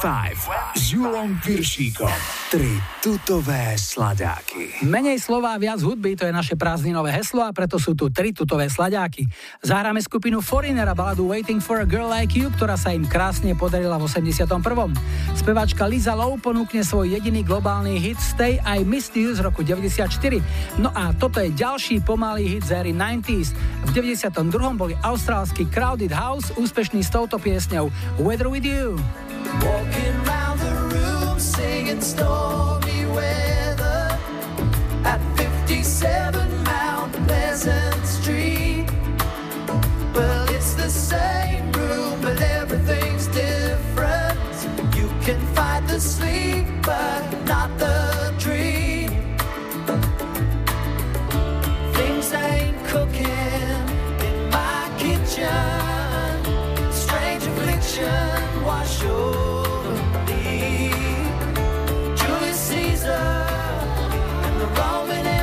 25 0.04 0.76
s 0.76 0.92
Julom 0.92 1.40
Piršíkom. 1.40 2.12
Tri 2.52 2.76
tutové 3.00 3.72
sladáky. 3.72 4.84
Menej 4.84 5.16
slova 5.16 5.56
viac 5.56 5.80
hudby, 5.80 6.12
to 6.12 6.28
je 6.28 6.34
naše 6.36 6.60
prázdninové 6.60 7.08
heslo 7.08 7.40
a 7.40 7.56
preto 7.56 7.80
sú 7.80 7.96
tu 7.96 8.12
tri 8.12 8.36
tutové 8.36 8.68
sladáky. 8.68 9.24
Zahráme 9.64 10.04
skupinu 10.04 10.44
Foreigner 10.44 10.84
a 10.84 10.92
baladu 10.92 11.32
Waiting 11.32 11.56
for 11.56 11.80
a 11.80 11.88
Girl 11.88 12.12
Like 12.12 12.36
You, 12.36 12.52
ktorá 12.52 12.76
sa 12.76 12.92
im 12.92 13.08
krásne 13.08 13.56
podarila 13.56 13.96
v 13.96 14.04
81. 14.04 14.44
Spevačka 15.40 15.88
Liza 15.88 16.12
Low 16.12 16.36
ponúkne 16.36 16.84
svoj 16.84 17.16
jediný 17.16 17.40
globálny 17.40 17.96
hit 17.96 18.20
Stay 18.20 18.60
I 18.60 18.84
Missed 18.84 19.16
You 19.16 19.32
z 19.32 19.40
roku 19.40 19.64
94. 19.64 20.04
No 20.84 20.92
a 20.92 21.16
toto 21.16 21.40
je 21.40 21.48
ďalší 21.48 22.04
pomalý 22.04 22.60
hit 22.60 22.68
z 22.68 22.76
éry 22.76 22.92
90s. 22.92 23.56
V 23.88 23.90
92. 23.96 24.52
boli 24.76 24.92
austrálsky 25.00 25.64
Crowded 25.64 26.12
House 26.12 26.52
úspešný 26.60 27.00
s 27.00 27.08
touto 27.08 27.40
piesňou 27.40 27.88
Weather 28.20 28.52
With 28.52 28.68
You. 28.68 29.00
Walking 29.44 30.16
round 30.24 30.58
the 30.60 30.74
room 30.94 31.38
singing 31.38 32.00
stormy 32.00 33.04
weather 33.06 34.18
at 35.04 35.20
57 35.36 36.64
Mount 36.64 37.12
Pleasant 37.26 38.06
Street. 38.06 38.86
Well, 40.14 40.48
it's 40.48 40.74
the 40.74 40.88
same 40.88 41.70
room, 41.72 42.20
but 42.22 42.40
everything's 42.40 43.26
different. 43.26 44.38
You 44.96 45.08
can 45.22 45.40
fight 45.54 45.86
the 45.88 46.00
sleep, 46.00 46.66
but 46.82 47.22
not 47.44 47.78
the 47.78 48.34
dream. 48.38 49.10
Things 51.92 52.32
ain't 52.32 52.82
cooking 52.86 53.26
in 54.26 54.50
my 54.50 54.90
kitchen 54.98 55.83
wash 58.64 59.04
over 59.04 59.94
me. 60.26 60.90
Julius 62.16 62.58
Caesar 62.58 63.10
and 63.10 64.60
the 64.60 64.66
Roman 64.80 65.33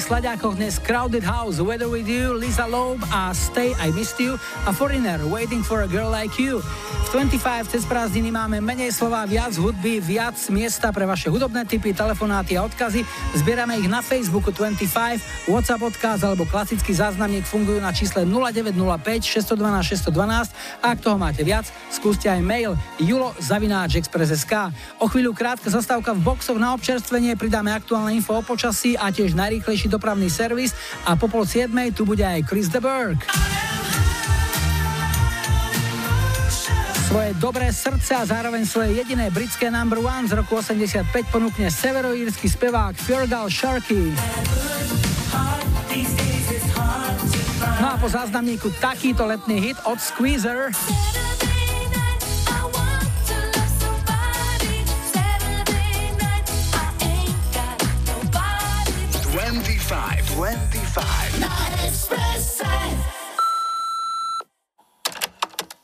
troch 0.00 0.08
tutových 0.08 0.40
slaďákoch 0.40 0.56
dnes 0.56 0.76
Crowded 0.80 1.24
House, 1.24 1.60
Weather 1.60 1.88
With 1.88 2.08
You, 2.08 2.32
Lisa 2.32 2.64
Loeb 2.64 3.04
a 3.12 3.36
Stay 3.36 3.76
I 3.76 3.92
Missed 3.92 4.16
You 4.20 4.40
a 4.64 4.72
Foreigner, 4.72 5.20
Waiting 5.28 5.60
for 5.60 5.84
a 5.84 5.88
Girl 5.88 6.08
Like 6.08 6.40
You. 6.40 6.64
V 7.10 7.18
25 7.18 7.74
cez 7.74 7.82
prázdniny 7.90 8.30
máme 8.30 8.62
menej 8.62 8.94
slova, 8.94 9.26
viac 9.26 9.50
hudby, 9.58 9.98
viac 9.98 10.38
miesta 10.46 10.94
pre 10.94 11.02
vaše 11.02 11.26
hudobné 11.26 11.66
typy, 11.66 11.90
telefonáty 11.90 12.54
a 12.54 12.62
odkazy. 12.62 13.02
Zbierame 13.34 13.74
ich 13.82 13.90
na 13.90 13.98
Facebooku 13.98 14.54
25, 14.54 15.50
WhatsApp 15.50 15.82
odkaz 15.82 16.22
alebo 16.22 16.46
klasický 16.46 16.94
záznamník 16.94 17.42
fungujú 17.42 17.82
na 17.82 17.90
čísle 17.90 18.22
0905 18.22 19.26
612 19.26 20.06
612 20.06 20.54
a 20.78 20.94
ak 20.94 21.02
toho 21.02 21.18
máte 21.18 21.42
viac, 21.42 21.66
skúste 21.90 22.30
aj 22.30 22.46
mail 22.46 22.78
julo 23.02 23.34
zavináč 23.42 23.98
express.sk. 23.98 24.70
O 25.02 25.10
chvíľu 25.10 25.34
krátka 25.34 25.66
zastávka 25.66 26.14
v 26.14 26.22
boxoch 26.22 26.62
na 26.62 26.78
občerstvenie, 26.78 27.34
pridáme 27.34 27.74
aktuálne 27.74 28.14
info 28.14 28.38
o 28.38 28.42
počasí 28.46 28.94
a 28.94 29.10
tiež 29.10 29.34
najrýchlejší 29.34 29.90
dopravný 29.90 30.30
servis 30.30 30.78
a 31.10 31.18
po 31.18 31.26
pol 31.26 31.42
siedmej 31.42 31.90
tu 31.90 32.06
bude 32.06 32.22
aj 32.22 32.46
Chris 32.46 32.70
de 32.70 32.78
Burg. 32.78 33.18
Svoje 37.10 37.34
dobré 37.42 37.74
srdce 37.74 38.14
a 38.14 38.22
zároveň 38.22 38.62
svoje 38.62 39.02
jediné 39.02 39.34
britské 39.34 39.66
number 39.66 39.98
one 39.98 40.30
z 40.30 40.38
roku 40.38 40.62
85 40.62 41.10
ponúkne 41.34 41.66
severoírsky 41.66 42.46
spevák 42.46 42.94
Fjordal 42.94 43.50
Sharky. 43.50 44.14
No 47.82 47.86
a 47.90 47.98
po 47.98 48.06
záznamníku 48.06 48.70
takýto 48.78 49.26
letný 49.26 49.58
hit 49.58 49.78
od 49.90 49.98
Squeezer. 49.98 50.70
25, 60.30 60.38
25. 60.38 63.19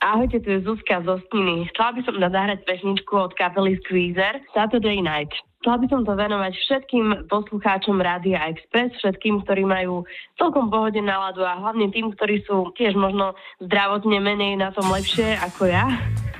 Ahojte, 0.06 0.38
tu 0.38 0.54
je 0.54 0.62
Zuzka 0.62 1.02
z 1.02 1.18
Ostiny. 1.18 1.66
Chcela 1.74 1.98
by 1.98 2.00
som 2.06 2.14
zahrať 2.14 2.62
pesničku 2.62 3.10
od 3.10 3.34
kapely 3.34 3.74
Squeezer 3.82 4.38
Saturday 4.54 5.02
Night. 5.02 5.34
Chcela 5.58 5.82
by 5.82 5.86
som 5.90 6.06
to 6.06 6.14
venovať 6.14 6.54
všetkým 6.54 7.26
poslucháčom 7.26 7.98
Rádia 7.98 8.38
Express, 8.46 8.94
všetkým, 9.02 9.42
ktorí 9.42 9.66
majú 9.66 10.06
celkom 10.38 10.70
pohode 10.70 11.02
náladu 11.02 11.42
a 11.42 11.58
hlavne 11.58 11.90
tým, 11.90 12.14
ktorí 12.14 12.38
sú 12.46 12.70
tiež 12.78 12.94
možno 12.94 13.34
zdravotne 13.58 14.22
menej 14.22 14.54
na 14.62 14.70
tom 14.70 14.86
lepšie 14.94 15.42
ako 15.42 15.74
ja. 15.74 15.90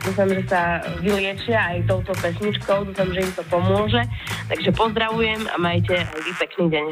Dúfam, 0.06 0.30
že 0.30 0.46
sa 0.46 0.86
vyliečia 1.02 1.58
aj 1.74 1.90
touto 1.90 2.14
pesničkou, 2.22 2.86
dúfam, 2.86 3.10
že 3.10 3.26
im 3.26 3.32
to 3.34 3.42
pomôže. 3.50 4.06
Takže 4.46 4.70
pozdravujem 4.78 5.42
a 5.50 5.58
majte 5.58 6.06
aj 6.06 6.20
vy 6.22 6.32
pekný 6.38 6.66
deň. 6.70 6.86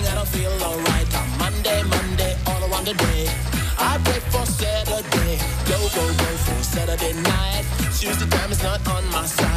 Morning, 0.00 0.12
I 0.12 0.14
don't 0.14 0.28
feel 0.28 0.52
alright. 0.62 1.14
On 1.14 1.38
Monday, 1.38 1.82
Monday, 1.82 2.36
all 2.46 2.70
around 2.70 2.86
the 2.86 2.94
day. 2.94 3.28
I 3.78 3.98
pray 4.04 4.20
for 4.30 4.46
Saturday. 4.46 5.38
Go, 5.66 5.78
go, 5.94 6.06
go 6.06 6.30
for 6.44 6.62
Saturday 6.62 7.12
night. 7.22 7.64
Tuesday 7.98 8.26
time 8.28 8.52
is 8.52 8.62
not 8.62 8.86
on 8.88 9.04
my 9.10 9.26
side. 9.26 9.49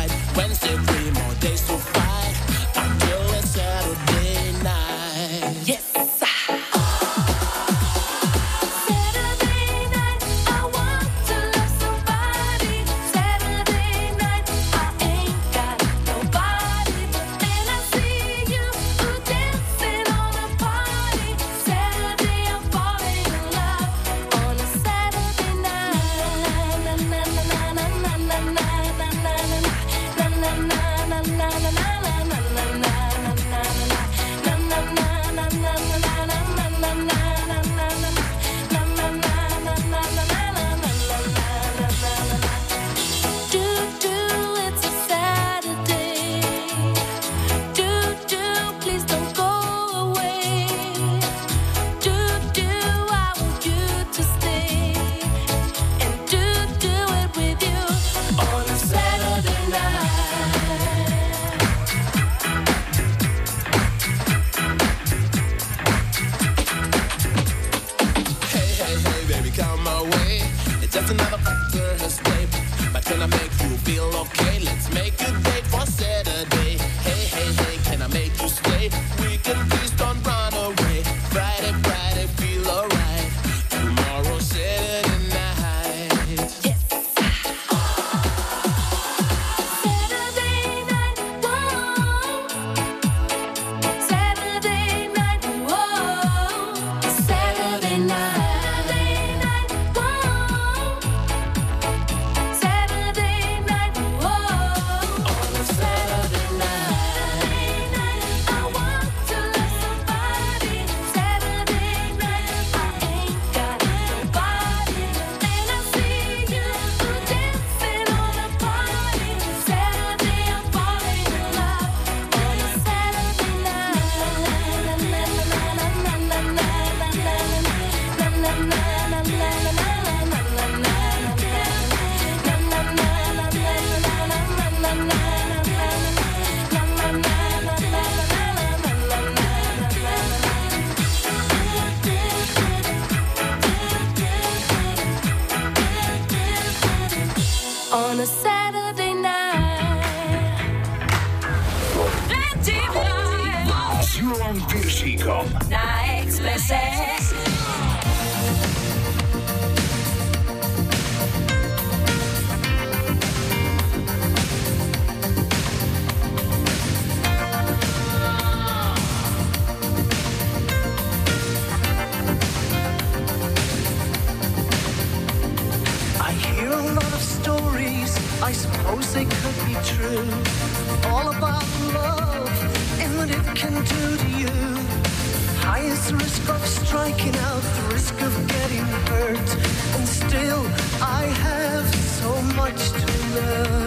There's 186.04 186.12
the 186.12 186.18
risk 186.18 186.50
of 186.50 186.68
striking 186.68 187.36
out, 187.38 187.62
the 187.62 187.94
risk 187.94 188.22
of 188.22 188.48
getting 188.50 188.86
hurt. 189.08 189.56
And 189.96 190.06
still, 190.06 190.66
I 191.02 191.24
have 191.24 191.96
so 191.96 192.42
much 192.58 192.90
to 192.92 193.36
learn. 193.36 193.83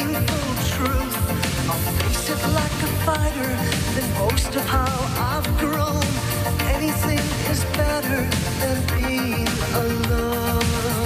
painful 0.00 0.54
truth. 0.76 1.16
I'll 1.68 1.92
face 2.00 2.30
it 2.30 2.40
like 2.58 2.76
a 2.88 2.90
fighter 3.04 3.50
Then 3.94 4.08
boast 4.18 4.54
of 4.56 4.66
how 4.66 4.96
I've 5.30 5.48
grown. 5.58 6.02
Anything 6.74 7.20
is 7.52 7.64
better 7.76 8.22
than 8.60 8.78
being 8.96 9.48
alone. 9.74 10.99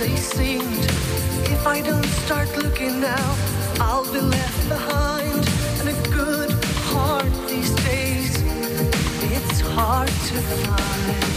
they 0.00 0.16
seemed. 0.16 0.84
If 1.54 1.66
I 1.66 1.82
don't 1.82 2.10
start 2.24 2.48
looking 2.56 3.00
now, 3.00 3.36
I'll 3.80 4.10
be 4.10 4.20
left 4.20 4.68
behind. 4.68 5.46
And 5.80 5.90
a 5.90 6.08
good 6.08 6.50
heart 6.92 7.30
these 7.46 7.74
days, 7.84 8.42
it's 9.30 9.60
hard 9.60 10.08
to 10.08 10.40
find. 10.64 11.29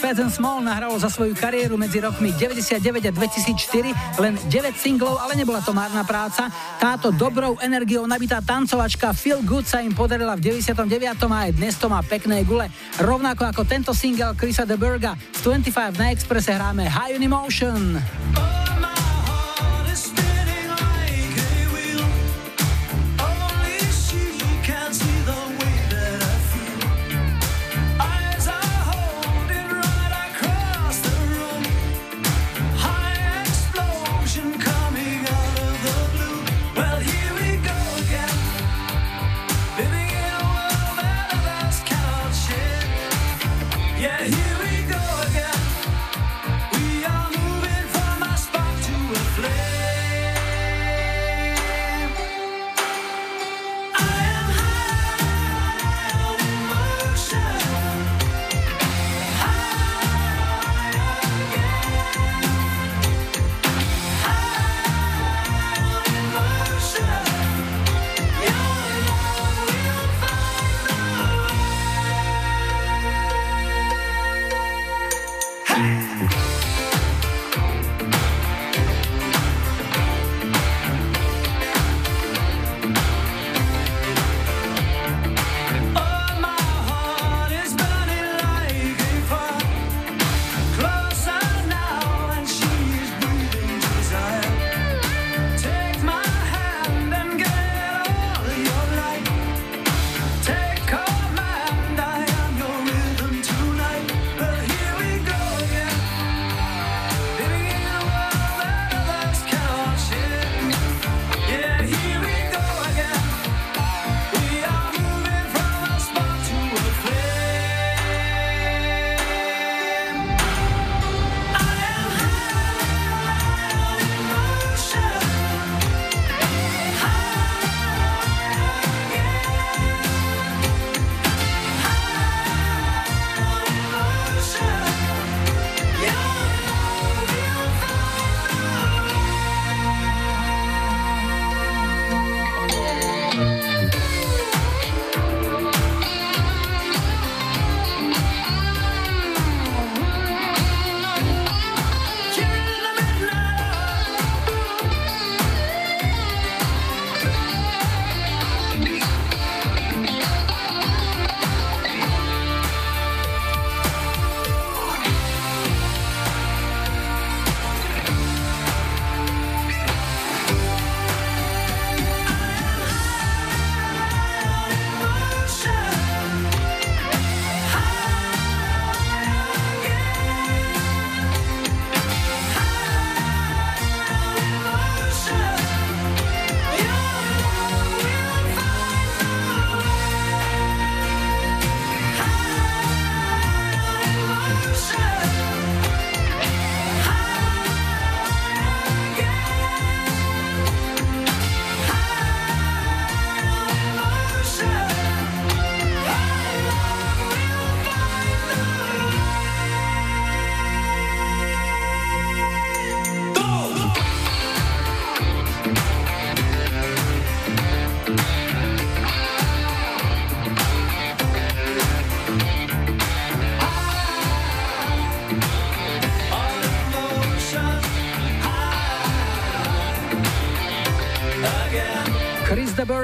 Fat 0.00 0.16
and 0.16 0.32
Small 0.32 0.64
nahralo 0.64 0.96
za 0.96 1.12
svoju 1.12 1.36
kariéru 1.36 1.76
medzi 1.76 2.00
rokmi 2.00 2.32
99 2.32 2.80
a 3.04 3.12
2004 3.12 3.92
len 4.16 4.32
9 4.48 4.72
singlov, 4.72 5.20
ale 5.20 5.36
nebola 5.36 5.60
to 5.60 5.76
márna 5.76 6.08
práca. 6.08 6.48
Táto 6.80 7.12
dobrou 7.12 7.60
energiou 7.60 8.08
nabitá 8.08 8.40
tancovačka 8.40 9.12
Feel 9.12 9.44
Good 9.44 9.68
sa 9.68 9.84
im 9.84 9.92
podarila 9.92 10.40
v 10.40 10.56
99 10.64 11.04
a 11.04 11.36
aj 11.44 11.52
dnes 11.52 11.76
to 11.76 11.92
má 11.92 12.00
pekné 12.00 12.48
gule. 12.48 12.72
Rovnako 12.96 13.52
ako 13.52 13.62
tento 13.68 13.92
single 13.92 14.32
Chrisa 14.40 14.64
de 14.64 14.80
Burga 14.80 15.20
z 15.36 15.44
25 15.44 16.00
na 16.00 16.16
Expresse 16.16 16.48
hráme 16.48 16.88
High 16.88 17.20
on 17.20 17.24
Motion. 17.28 18.19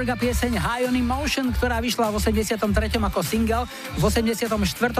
De 0.07 0.15
Burgh 0.15 0.23
a 0.23 0.23
pieseň 0.23 0.53
High 0.55 0.87
on 0.87 0.95
Emotion, 0.95 1.51
ktorá 1.51 1.83
vyšla 1.83 2.15
v 2.15 2.23
83. 2.23 2.63
ako 2.95 3.27
single, 3.27 3.67
v 3.99 4.03
84. 4.07 4.47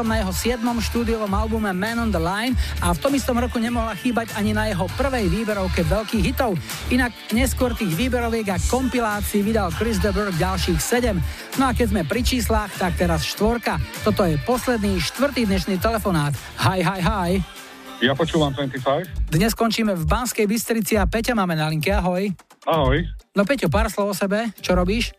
na 0.03 0.19
jeho 0.19 0.33
7. 0.35 0.59
štúdiovom 0.67 1.31
albume 1.31 1.71
Man 1.71 2.03
on 2.03 2.11
the 2.11 2.19
Line 2.19 2.59
a 2.83 2.91
v 2.91 2.99
tom 2.99 3.15
istom 3.15 3.39
roku 3.39 3.63
nemohla 3.63 3.95
chýbať 3.95 4.35
ani 4.35 4.51
na 4.51 4.67
jeho 4.67 4.91
prvej 4.99 5.31
výberovke 5.31 5.87
veľkých 5.87 6.23
hitov. 6.27 6.59
Inak 6.91 7.15
neskôr 7.31 7.71
tých 7.79 7.95
výberoviek 7.95 8.51
a 8.51 8.59
kompilácií 8.59 9.47
vydal 9.47 9.71
Chris 9.79 10.03
de 10.03 10.11
ďalších 10.11 10.83
7. 10.83 11.63
No 11.63 11.71
a 11.71 11.73
keď 11.77 11.87
sme 11.95 12.03
pri 12.03 12.27
číslach, 12.27 12.75
tak 12.75 12.99
teraz 12.99 13.23
štvorka. 13.31 13.79
Toto 14.03 14.27
je 14.27 14.35
posledný 14.43 14.99
štvrtý 14.99 15.47
dnešný 15.47 15.79
telefonát. 15.79 16.35
Hi, 16.59 16.83
hi, 16.83 16.99
hi. 16.99 17.31
Ja 18.03 18.19
počúvam 18.19 18.51
25. 18.51 19.31
Dnes 19.31 19.55
končíme 19.55 19.95
v 19.95 20.03
Banskej 20.03 20.51
Bystrici 20.51 20.99
a 20.99 21.07
Peťa 21.07 21.39
máme 21.39 21.55
na 21.55 21.71
linke. 21.71 21.95
Ahoj. 21.95 22.35
Ahoj. 22.67 23.16
No 23.37 23.45
Peťo, 23.45 23.69
pár 23.69 23.93
slov 23.93 24.11
o 24.11 24.17
sebe. 24.17 24.49
Čo 24.65 24.73
robíš? 24.73 25.13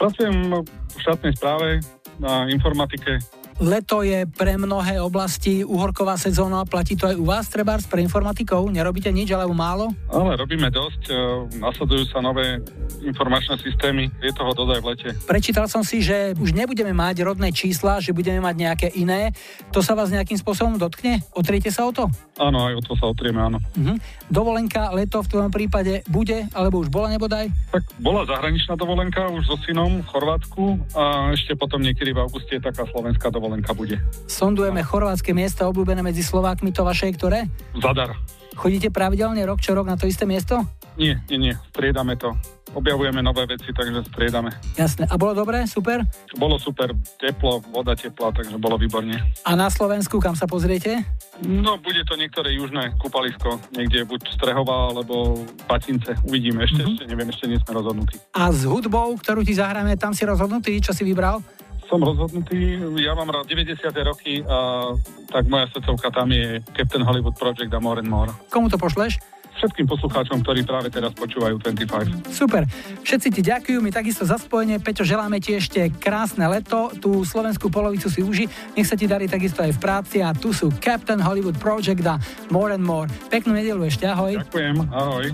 Pracujem 0.00 0.64
v 0.64 0.96
štátnej 0.96 1.36
správe 1.36 1.84
na 2.16 2.48
informatike. 2.48 3.20
Leto 3.60 4.00
je 4.00 4.24
pre 4.24 4.56
mnohé 4.56 4.96
oblasti 5.04 5.60
uhorková 5.60 6.16
sezóna, 6.16 6.64
platí 6.64 6.96
to 6.96 7.04
aj 7.04 7.16
u 7.20 7.28
vás, 7.28 7.44
trebárs, 7.52 7.84
pre 7.84 8.00
informatikov? 8.00 8.64
Nerobíte 8.72 9.12
nič, 9.12 9.28
alebo 9.36 9.52
málo? 9.52 9.92
Ale 10.08 10.32
robíme 10.40 10.72
dosť, 10.72 11.12
e, 11.12 11.16
nasadujú 11.60 12.08
sa 12.08 12.24
nové 12.24 12.64
informačné 13.04 13.60
systémy, 13.60 14.08
je 14.24 14.32
toho 14.32 14.56
dosť 14.56 14.70
aj 14.72 14.80
v 14.80 14.86
lete. 14.88 15.08
Prečítal 15.28 15.68
som 15.68 15.84
si, 15.84 16.00
že 16.00 16.32
už 16.40 16.56
nebudeme 16.56 16.96
mať 16.96 17.20
rodné 17.20 17.52
čísla, 17.52 18.00
že 18.00 18.16
budeme 18.16 18.40
mať 18.40 18.54
nejaké 18.56 18.88
iné. 18.96 19.36
To 19.76 19.84
sa 19.84 19.92
vás 19.92 20.08
nejakým 20.08 20.40
spôsobom 20.40 20.80
dotkne? 20.80 21.20
Otriete 21.36 21.68
sa 21.68 21.84
o 21.84 21.92
to? 21.92 22.08
Áno, 22.40 22.64
aj 22.64 22.80
o 22.80 22.82
to 22.88 22.96
sa 22.96 23.12
otrieme, 23.12 23.44
áno. 23.44 23.60
Mhm. 23.76 24.00
Dovolenka, 24.32 24.88
leto 24.96 25.20
v 25.20 25.36
tvojom 25.36 25.52
prípade 25.52 26.00
bude, 26.08 26.48
alebo 26.56 26.80
už 26.80 26.88
bola 26.88 27.12
nebodaj? 27.12 27.52
Tak 27.76 27.84
bola 28.00 28.24
zahraničná 28.24 28.72
dovolenka 28.80 29.28
už 29.28 29.44
so 29.44 29.60
synom 29.68 30.00
v 30.00 30.08
Chorvátsku 30.08 30.64
a 30.96 31.36
ešte 31.36 31.52
potom 31.60 31.84
niekedy 31.84 32.16
v 32.16 32.24
auguste 32.24 32.56
taká 32.56 32.88
slovenská 32.88 33.28
dovolenka 33.28 33.49
bude. 33.74 33.98
Sondujeme 34.30 34.86
chorvátske 34.86 35.34
miesta 35.34 35.66
obľúbené 35.66 36.06
medzi 36.06 36.22
Slovákmi, 36.22 36.70
to 36.70 36.86
vaše 36.86 37.10
je 37.10 37.18
ktoré? 37.18 37.40
Zadar. 37.74 38.14
Chodíte 38.54 38.92
pravidelne 38.92 39.40
rok 39.42 39.58
čo 39.58 39.72
rok 39.72 39.88
na 39.88 39.96
to 39.96 40.06
isté 40.06 40.28
miesto? 40.28 40.62
Nie, 41.00 41.16
nie, 41.32 41.38
nie, 41.50 41.54
striedame 41.72 42.12
to. 42.18 42.34
Objavujeme 42.70 43.18
nové 43.18 43.50
veci, 43.50 43.72
takže 43.74 44.06
striedame. 44.12 44.54
Jasné. 44.78 45.08
A 45.10 45.18
bolo 45.18 45.34
dobré? 45.34 45.66
Super? 45.66 46.06
Bolo 46.38 46.54
super, 46.54 46.94
teplo, 47.18 47.58
voda 47.72 47.98
teplá, 47.98 48.30
takže 48.30 48.54
bolo 48.60 48.78
výborne. 48.78 49.16
A 49.42 49.58
na 49.58 49.66
Slovensku 49.66 50.22
kam 50.22 50.38
sa 50.38 50.46
pozriete? 50.46 51.02
No, 51.42 51.80
bude 51.82 52.04
to 52.06 52.14
niektoré 52.14 52.54
južné 52.54 52.94
kúpalisko, 53.02 53.58
niekde 53.74 54.06
buď 54.06 54.22
Strehova, 54.38 54.94
alebo 54.94 55.40
Patince. 55.66 56.14
Uvidíme, 56.22 56.62
ešte, 56.62 56.84
Mhm. 56.84 56.90
ešte 56.94 57.04
neviem, 57.10 57.28
ešte 57.32 57.46
nie 57.50 57.58
sme 57.58 57.80
rozhodnutí. 57.80 58.14
A 58.38 58.54
s 58.54 58.62
hudbou, 58.62 59.18
ktorú 59.18 59.42
ti 59.42 59.56
zahráme, 59.56 59.98
tam 59.98 60.14
si 60.14 60.22
rozhodnutý, 60.22 60.78
čo 60.78 60.94
si 60.94 61.02
vybral? 61.02 61.42
Som 61.90 62.06
rozhodnutý, 62.06 62.78
ja 63.02 63.18
mám 63.18 63.34
rád 63.34 63.50
90. 63.50 63.82
roky 64.06 64.46
a 64.46 64.94
tak 65.26 65.50
moja 65.50 65.66
srdcovka 65.74 66.14
tam 66.14 66.30
je 66.30 66.62
Captain 66.70 67.02
Hollywood 67.02 67.34
Project 67.34 67.66
a 67.66 67.82
More 67.82 67.98
and 67.98 68.06
More. 68.06 68.30
Komu 68.46 68.70
to 68.70 68.78
pošleš? 68.78 69.18
Všetkým 69.58 69.90
poslucháčom, 69.90 70.46
ktorí 70.46 70.62
práve 70.62 70.88
teraz 70.88 71.10
počúvajú 71.18 71.58
25. 71.58 72.30
Super. 72.30 72.64
Všetci 73.02 73.28
ti 73.34 73.42
ďakujú, 73.42 73.82
my 73.82 73.90
takisto 73.90 74.22
za 74.22 74.38
spojenie. 74.38 74.78
Peťo, 74.78 75.02
želáme 75.02 75.42
ti 75.42 75.58
ešte 75.58 75.90
krásne 75.90 76.46
leto. 76.46 76.94
Tú 76.96 77.26
slovenskú 77.26 77.68
polovicu 77.68 78.06
si 78.06 78.22
uži. 78.22 78.46
Nech 78.78 78.86
sa 78.86 78.94
ti 78.94 79.10
darí 79.10 79.26
takisto 79.26 79.60
aj 79.60 79.74
v 79.74 79.82
práci. 79.82 80.22
A 80.22 80.30
tu 80.30 80.54
sú 80.54 80.70
Captain 80.78 81.18
Hollywood 81.18 81.58
Project 81.58 82.06
a 82.06 82.16
More 82.54 82.72
and 82.72 82.86
More. 82.86 83.10
Peknú 83.28 83.52
nedelu 83.52 83.82
ešte, 83.84 84.06
ahoj. 84.06 84.38
Ďakujem, 84.38 84.76
ahoj. 84.94 85.26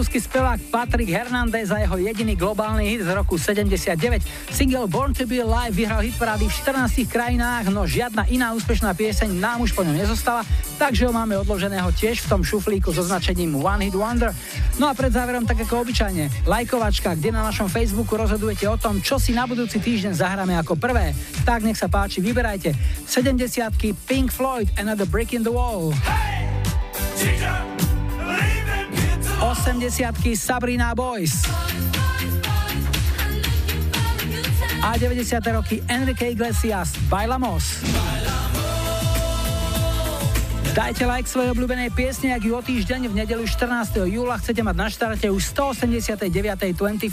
Francúzsky 0.00 0.24
spevák 0.24 0.72
Patrick 0.72 1.12
Hernandez 1.12 1.68
a 1.68 1.76
jeho 1.84 2.00
jediný 2.00 2.32
globálny 2.32 2.88
hit 2.88 3.04
z 3.04 3.12
roku 3.12 3.36
79. 3.36 4.24
Single 4.48 4.88
Born 4.88 5.12
to 5.12 5.28
be 5.28 5.44
Alive 5.44 5.76
vyhral 5.76 6.00
hitparády 6.00 6.48
v 6.48 6.56
14 6.56 7.04
krajinách, 7.04 7.68
no 7.68 7.84
žiadna 7.84 8.24
iná 8.32 8.56
úspešná 8.56 8.96
pieseň 8.96 9.28
nám 9.36 9.60
už 9.60 9.76
po 9.76 9.84
ňom 9.84 9.92
nezostala, 9.92 10.40
takže 10.80 11.04
ho 11.04 11.12
máme 11.12 11.36
odloženého 11.44 11.92
tiež 11.92 12.24
v 12.24 12.32
tom 12.32 12.40
šuflíku 12.40 12.96
so 12.96 13.04
značením 13.04 13.60
One 13.60 13.92
Hit 13.92 13.92
Wonder. 13.92 14.32
No 14.80 14.88
a 14.88 14.96
pred 14.96 15.12
záverom 15.12 15.44
tak 15.44 15.68
ako 15.68 15.84
obyčajne, 15.84 16.48
lajkovačka, 16.48 17.12
kde 17.20 17.36
na 17.36 17.44
našom 17.44 17.68
Facebooku 17.68 18.16
rozhodujete 18.16 18.64
o 18.72 18.80
tom, 18.80 19.04
čo 19.04 19.20
si 19.20 19.36
na 19.36 19.44
budúci 19.44 19.84
týždeň 19.84 20.16
zahráme 20.16 20.56
ako 20.56 20.80
prvé. 20.80 21.12
Tak 21.44 21.60
nech 21.60 21.76
sa 21.76 21.92
páči, 21.92 22.24
vyberajte. 22.24 22.72
70 23.04 23.36
Pink 24.08 24.32
Floyd, 24.32 24.72
Another 24.80 25.04
Brick 25.04 25.36
in 25.36 25.44
the 25.44 25.52
Wall. 25.52 25.92
80 29.70 30.34
Sabrina 30.34 30.94
Boys. 30.94 31.42
A 34.82 34.98
90. 34.98 35.52
roky 35.52 35.82
Enrique 35.88 36.30
Iglesias, 36.30 36.92
Bailamos. 37.08 37.80
Dajte 40.70 41.02
like 41.02 41.26
svojej 41.26 41.50
obľúbenej 41.50 41.90
piesne, 41.90 42.30
ak 42.30 42.46
ju 42.46 42.54
o 42.54 42.62
týždeň 42.62 43.10
v 43.10 43.14
nedelu 43.18 43.42
14. 43.42 44.06
júla 44.06 44.38
chcete 44.38 44.62
mať 44.62 44.76
na 44.78 44.86
štarte 44.86 45.26
už 45.26 45.42
189.25. 45.50 47.10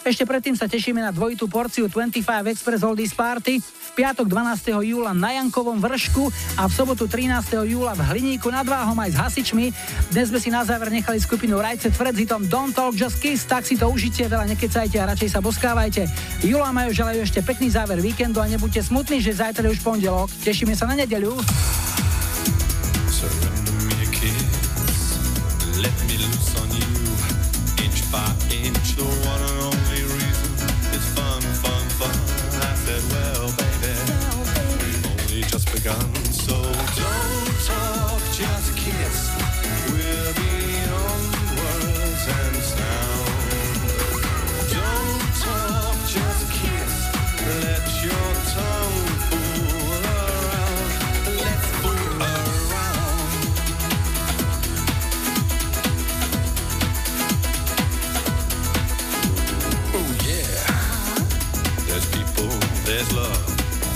Ešte 0.00 0.24
predtým 0.24 0.56
sa 0.56 0.64
tešíme 0.64 1.04
na 1.04 1.12
dvojitú 1.12 1.44
porciu 1.44 1.92
25 1.92 2.24
Express 2.56 2.80
Oldies 2.88 3.12
Party 3.12 3.60
v 3.60 3.90
piatok 4.00 4.32
12. 4.32 4.80
júla 4.80 5.12
na 5.12 5.36
Jankovom 5.36 5.76
vršku 5.76 6.32
a 6.56 6.64
v 6.64 6.72
sobotu 6.72 7.04
13. 7.04 7.68
júla 7.68 7.92
v 7.92 8.16
Hliníku 8.16 8.48
nad 8.48 8.64
Váhom 8.64 8.96
aj 8.96 9.12
s 9.12 9.16
hasičmi. 9.20 9.76
Dnes 10.16 10.32
sme 10.32 10.40
si 10.40 10.48
na 10.48 10.64
záver 10.64 10.88
nechali 10.88 11.20
skupinu 11.20 11.60
Rajce 11.60 11.92
Tvrdz 11.92 12.16
hitom 12.16 12.48
Don't 12.48 12.72
Talk 12.72 12.96
Just 12.96 13.20
Kiss, 13.20 13.44
tak 13.44 13.68
si 13.68 13.76
to 13.76 13.92
užite, 13.92 14.24
veľa 14.24 14.48
nekecajte 14.56 14.96
a 14.96 15.12
radšej 15.12 15.36
sa 15.36 15.44
boskávajte. 15.44 16.08
Júla 16.48 16.72
majú 16.72 16.96
želajú 16.96 17.28
ešte 17.28 17.44
pekný 17.44 17.68
záver 17.68 18.00
víkendu 18.00 18.40
a 18.40 18.48
nebuďte 18.48 18.88
smutní, 18.88 19.20
že 19.20 19.36
zajtra 19.36 19.68
je 19.68 19.76
už 19.76 19.84
pondelok. 19.84 20.32
Tešíme 20.40 20.72
sa 20.72 20.88
na 20.88 20.96
nedeľu. 20.96 21.36
Begun. 35.86 36.14
So 36.32 36.54
don't 36.54 37.54
talk, 37.64 38.22
just 38.32 38.76
kiss. 38.76 39.30
We're 39.92 40.32
beyond 40.34 41.32
words 41.56 42.24
and 42.38 42.56
sound. 42.74 43.28
Don't 44.74 45.22
talk, 45.44 45.96
just 46.16 46.42
kiss. 46.50 46.92
Let 47.62 47.84
your 48.04 48.28
tongue 48.54 49.08
fool 49.28 50.02
around. 50.02 50.90
Let's 51.44 51.68
fool 51.80 52.10
around. 52.20 53.30
Oh 59.94 60.10
yeah. 60.26 60.66
There's 61.86 62.06
people, 62.10 62.50
there's 62.84 63.10
love. 63.14 63.44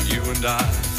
You 0.08 0.22
and 0.30 0.44
I 0.46 0.89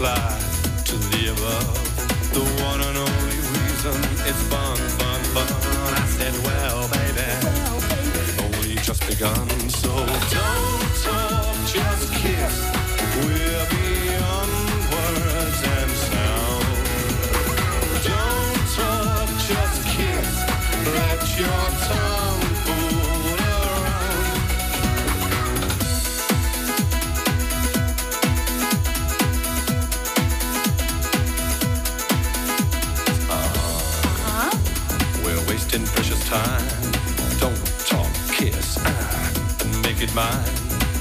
both 0.00 0.84
to 0.86 0.96
the 1.12 1.28
above. 1.28 2.32
The 2.32 2.40
one 2.64 2.80
and 2.80 2.96
only 2.96 3.36
reason 3.52 3.96
it's 4.24 4.42
fun, 4.48 4.76
fun, 4.98 5.20
fun. 5.34 5.46
I 5.92 6.06
said, 6.16 6.34
well, 6.46 6.88
baby, 6.88 7.28
only 8.44 8.76
just 8.76 9.06
begun. 9.06 9.46
So 9.68 9.92
don't 9.92 10.92
talk, 11.04 11.54
just 11.68 12.12
kiss. 12.14 12.56
We're 13.20 13.66
beyond 13.76 14.52
words 14.92 15.60
and 15.76 15.90
sound. 16.08 16.64
Don't 18.08 18.62
talk, 18.80 19.28
just 19.52 19.78
kiss. 19.94 20.30
Let 20.96 21.20
your 21.38 21.62
tongue 21.86 21.99
time. 36.30 36.62
Don't 37.40 37.58
talk, 37.90 38.12
kiss, 38.30 38.78
ah, 38.78 39.32
and 39.62 39.82
make 39.82 40.00
it 40.00 40.14
mine. 40.14 40.44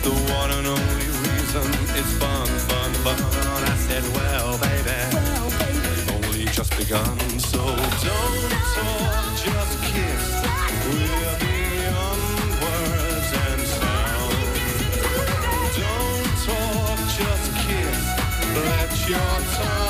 The 0.02 0.10
one 0.34 0.50
and 0.58 0.66
only 0.66 1.08
reason 1.22 1.68
it's 1.94 2.14
fun, 2.18 2.48
fun, 2.70 2.92
fun. 3.06 3.20
I 3.62 3.76
said, 3.86 4.04
well, 4.18 4.58
baby, 4.58 4.98
only 6.16 6.46
just 6.46 6.76
begun. 6.76 7.18
So 7.38 7.62
don't 7.62 8.54
talk, 8.74 9.26
just 9.46 9.76
kiss. 9.92 10.26
We're 10.90 11.36
beyond 11.46 12.50
words 12.64 13.30
and 13.46 13.62
sound. 13.78 14.36
Don't 15.78 16.30
talk, 16.50 17.00
just 17.22 17.48
kiss. 17.66 18.02
Let 18.66 18.92
your 19.08 19.36
tongue 19.54 19.89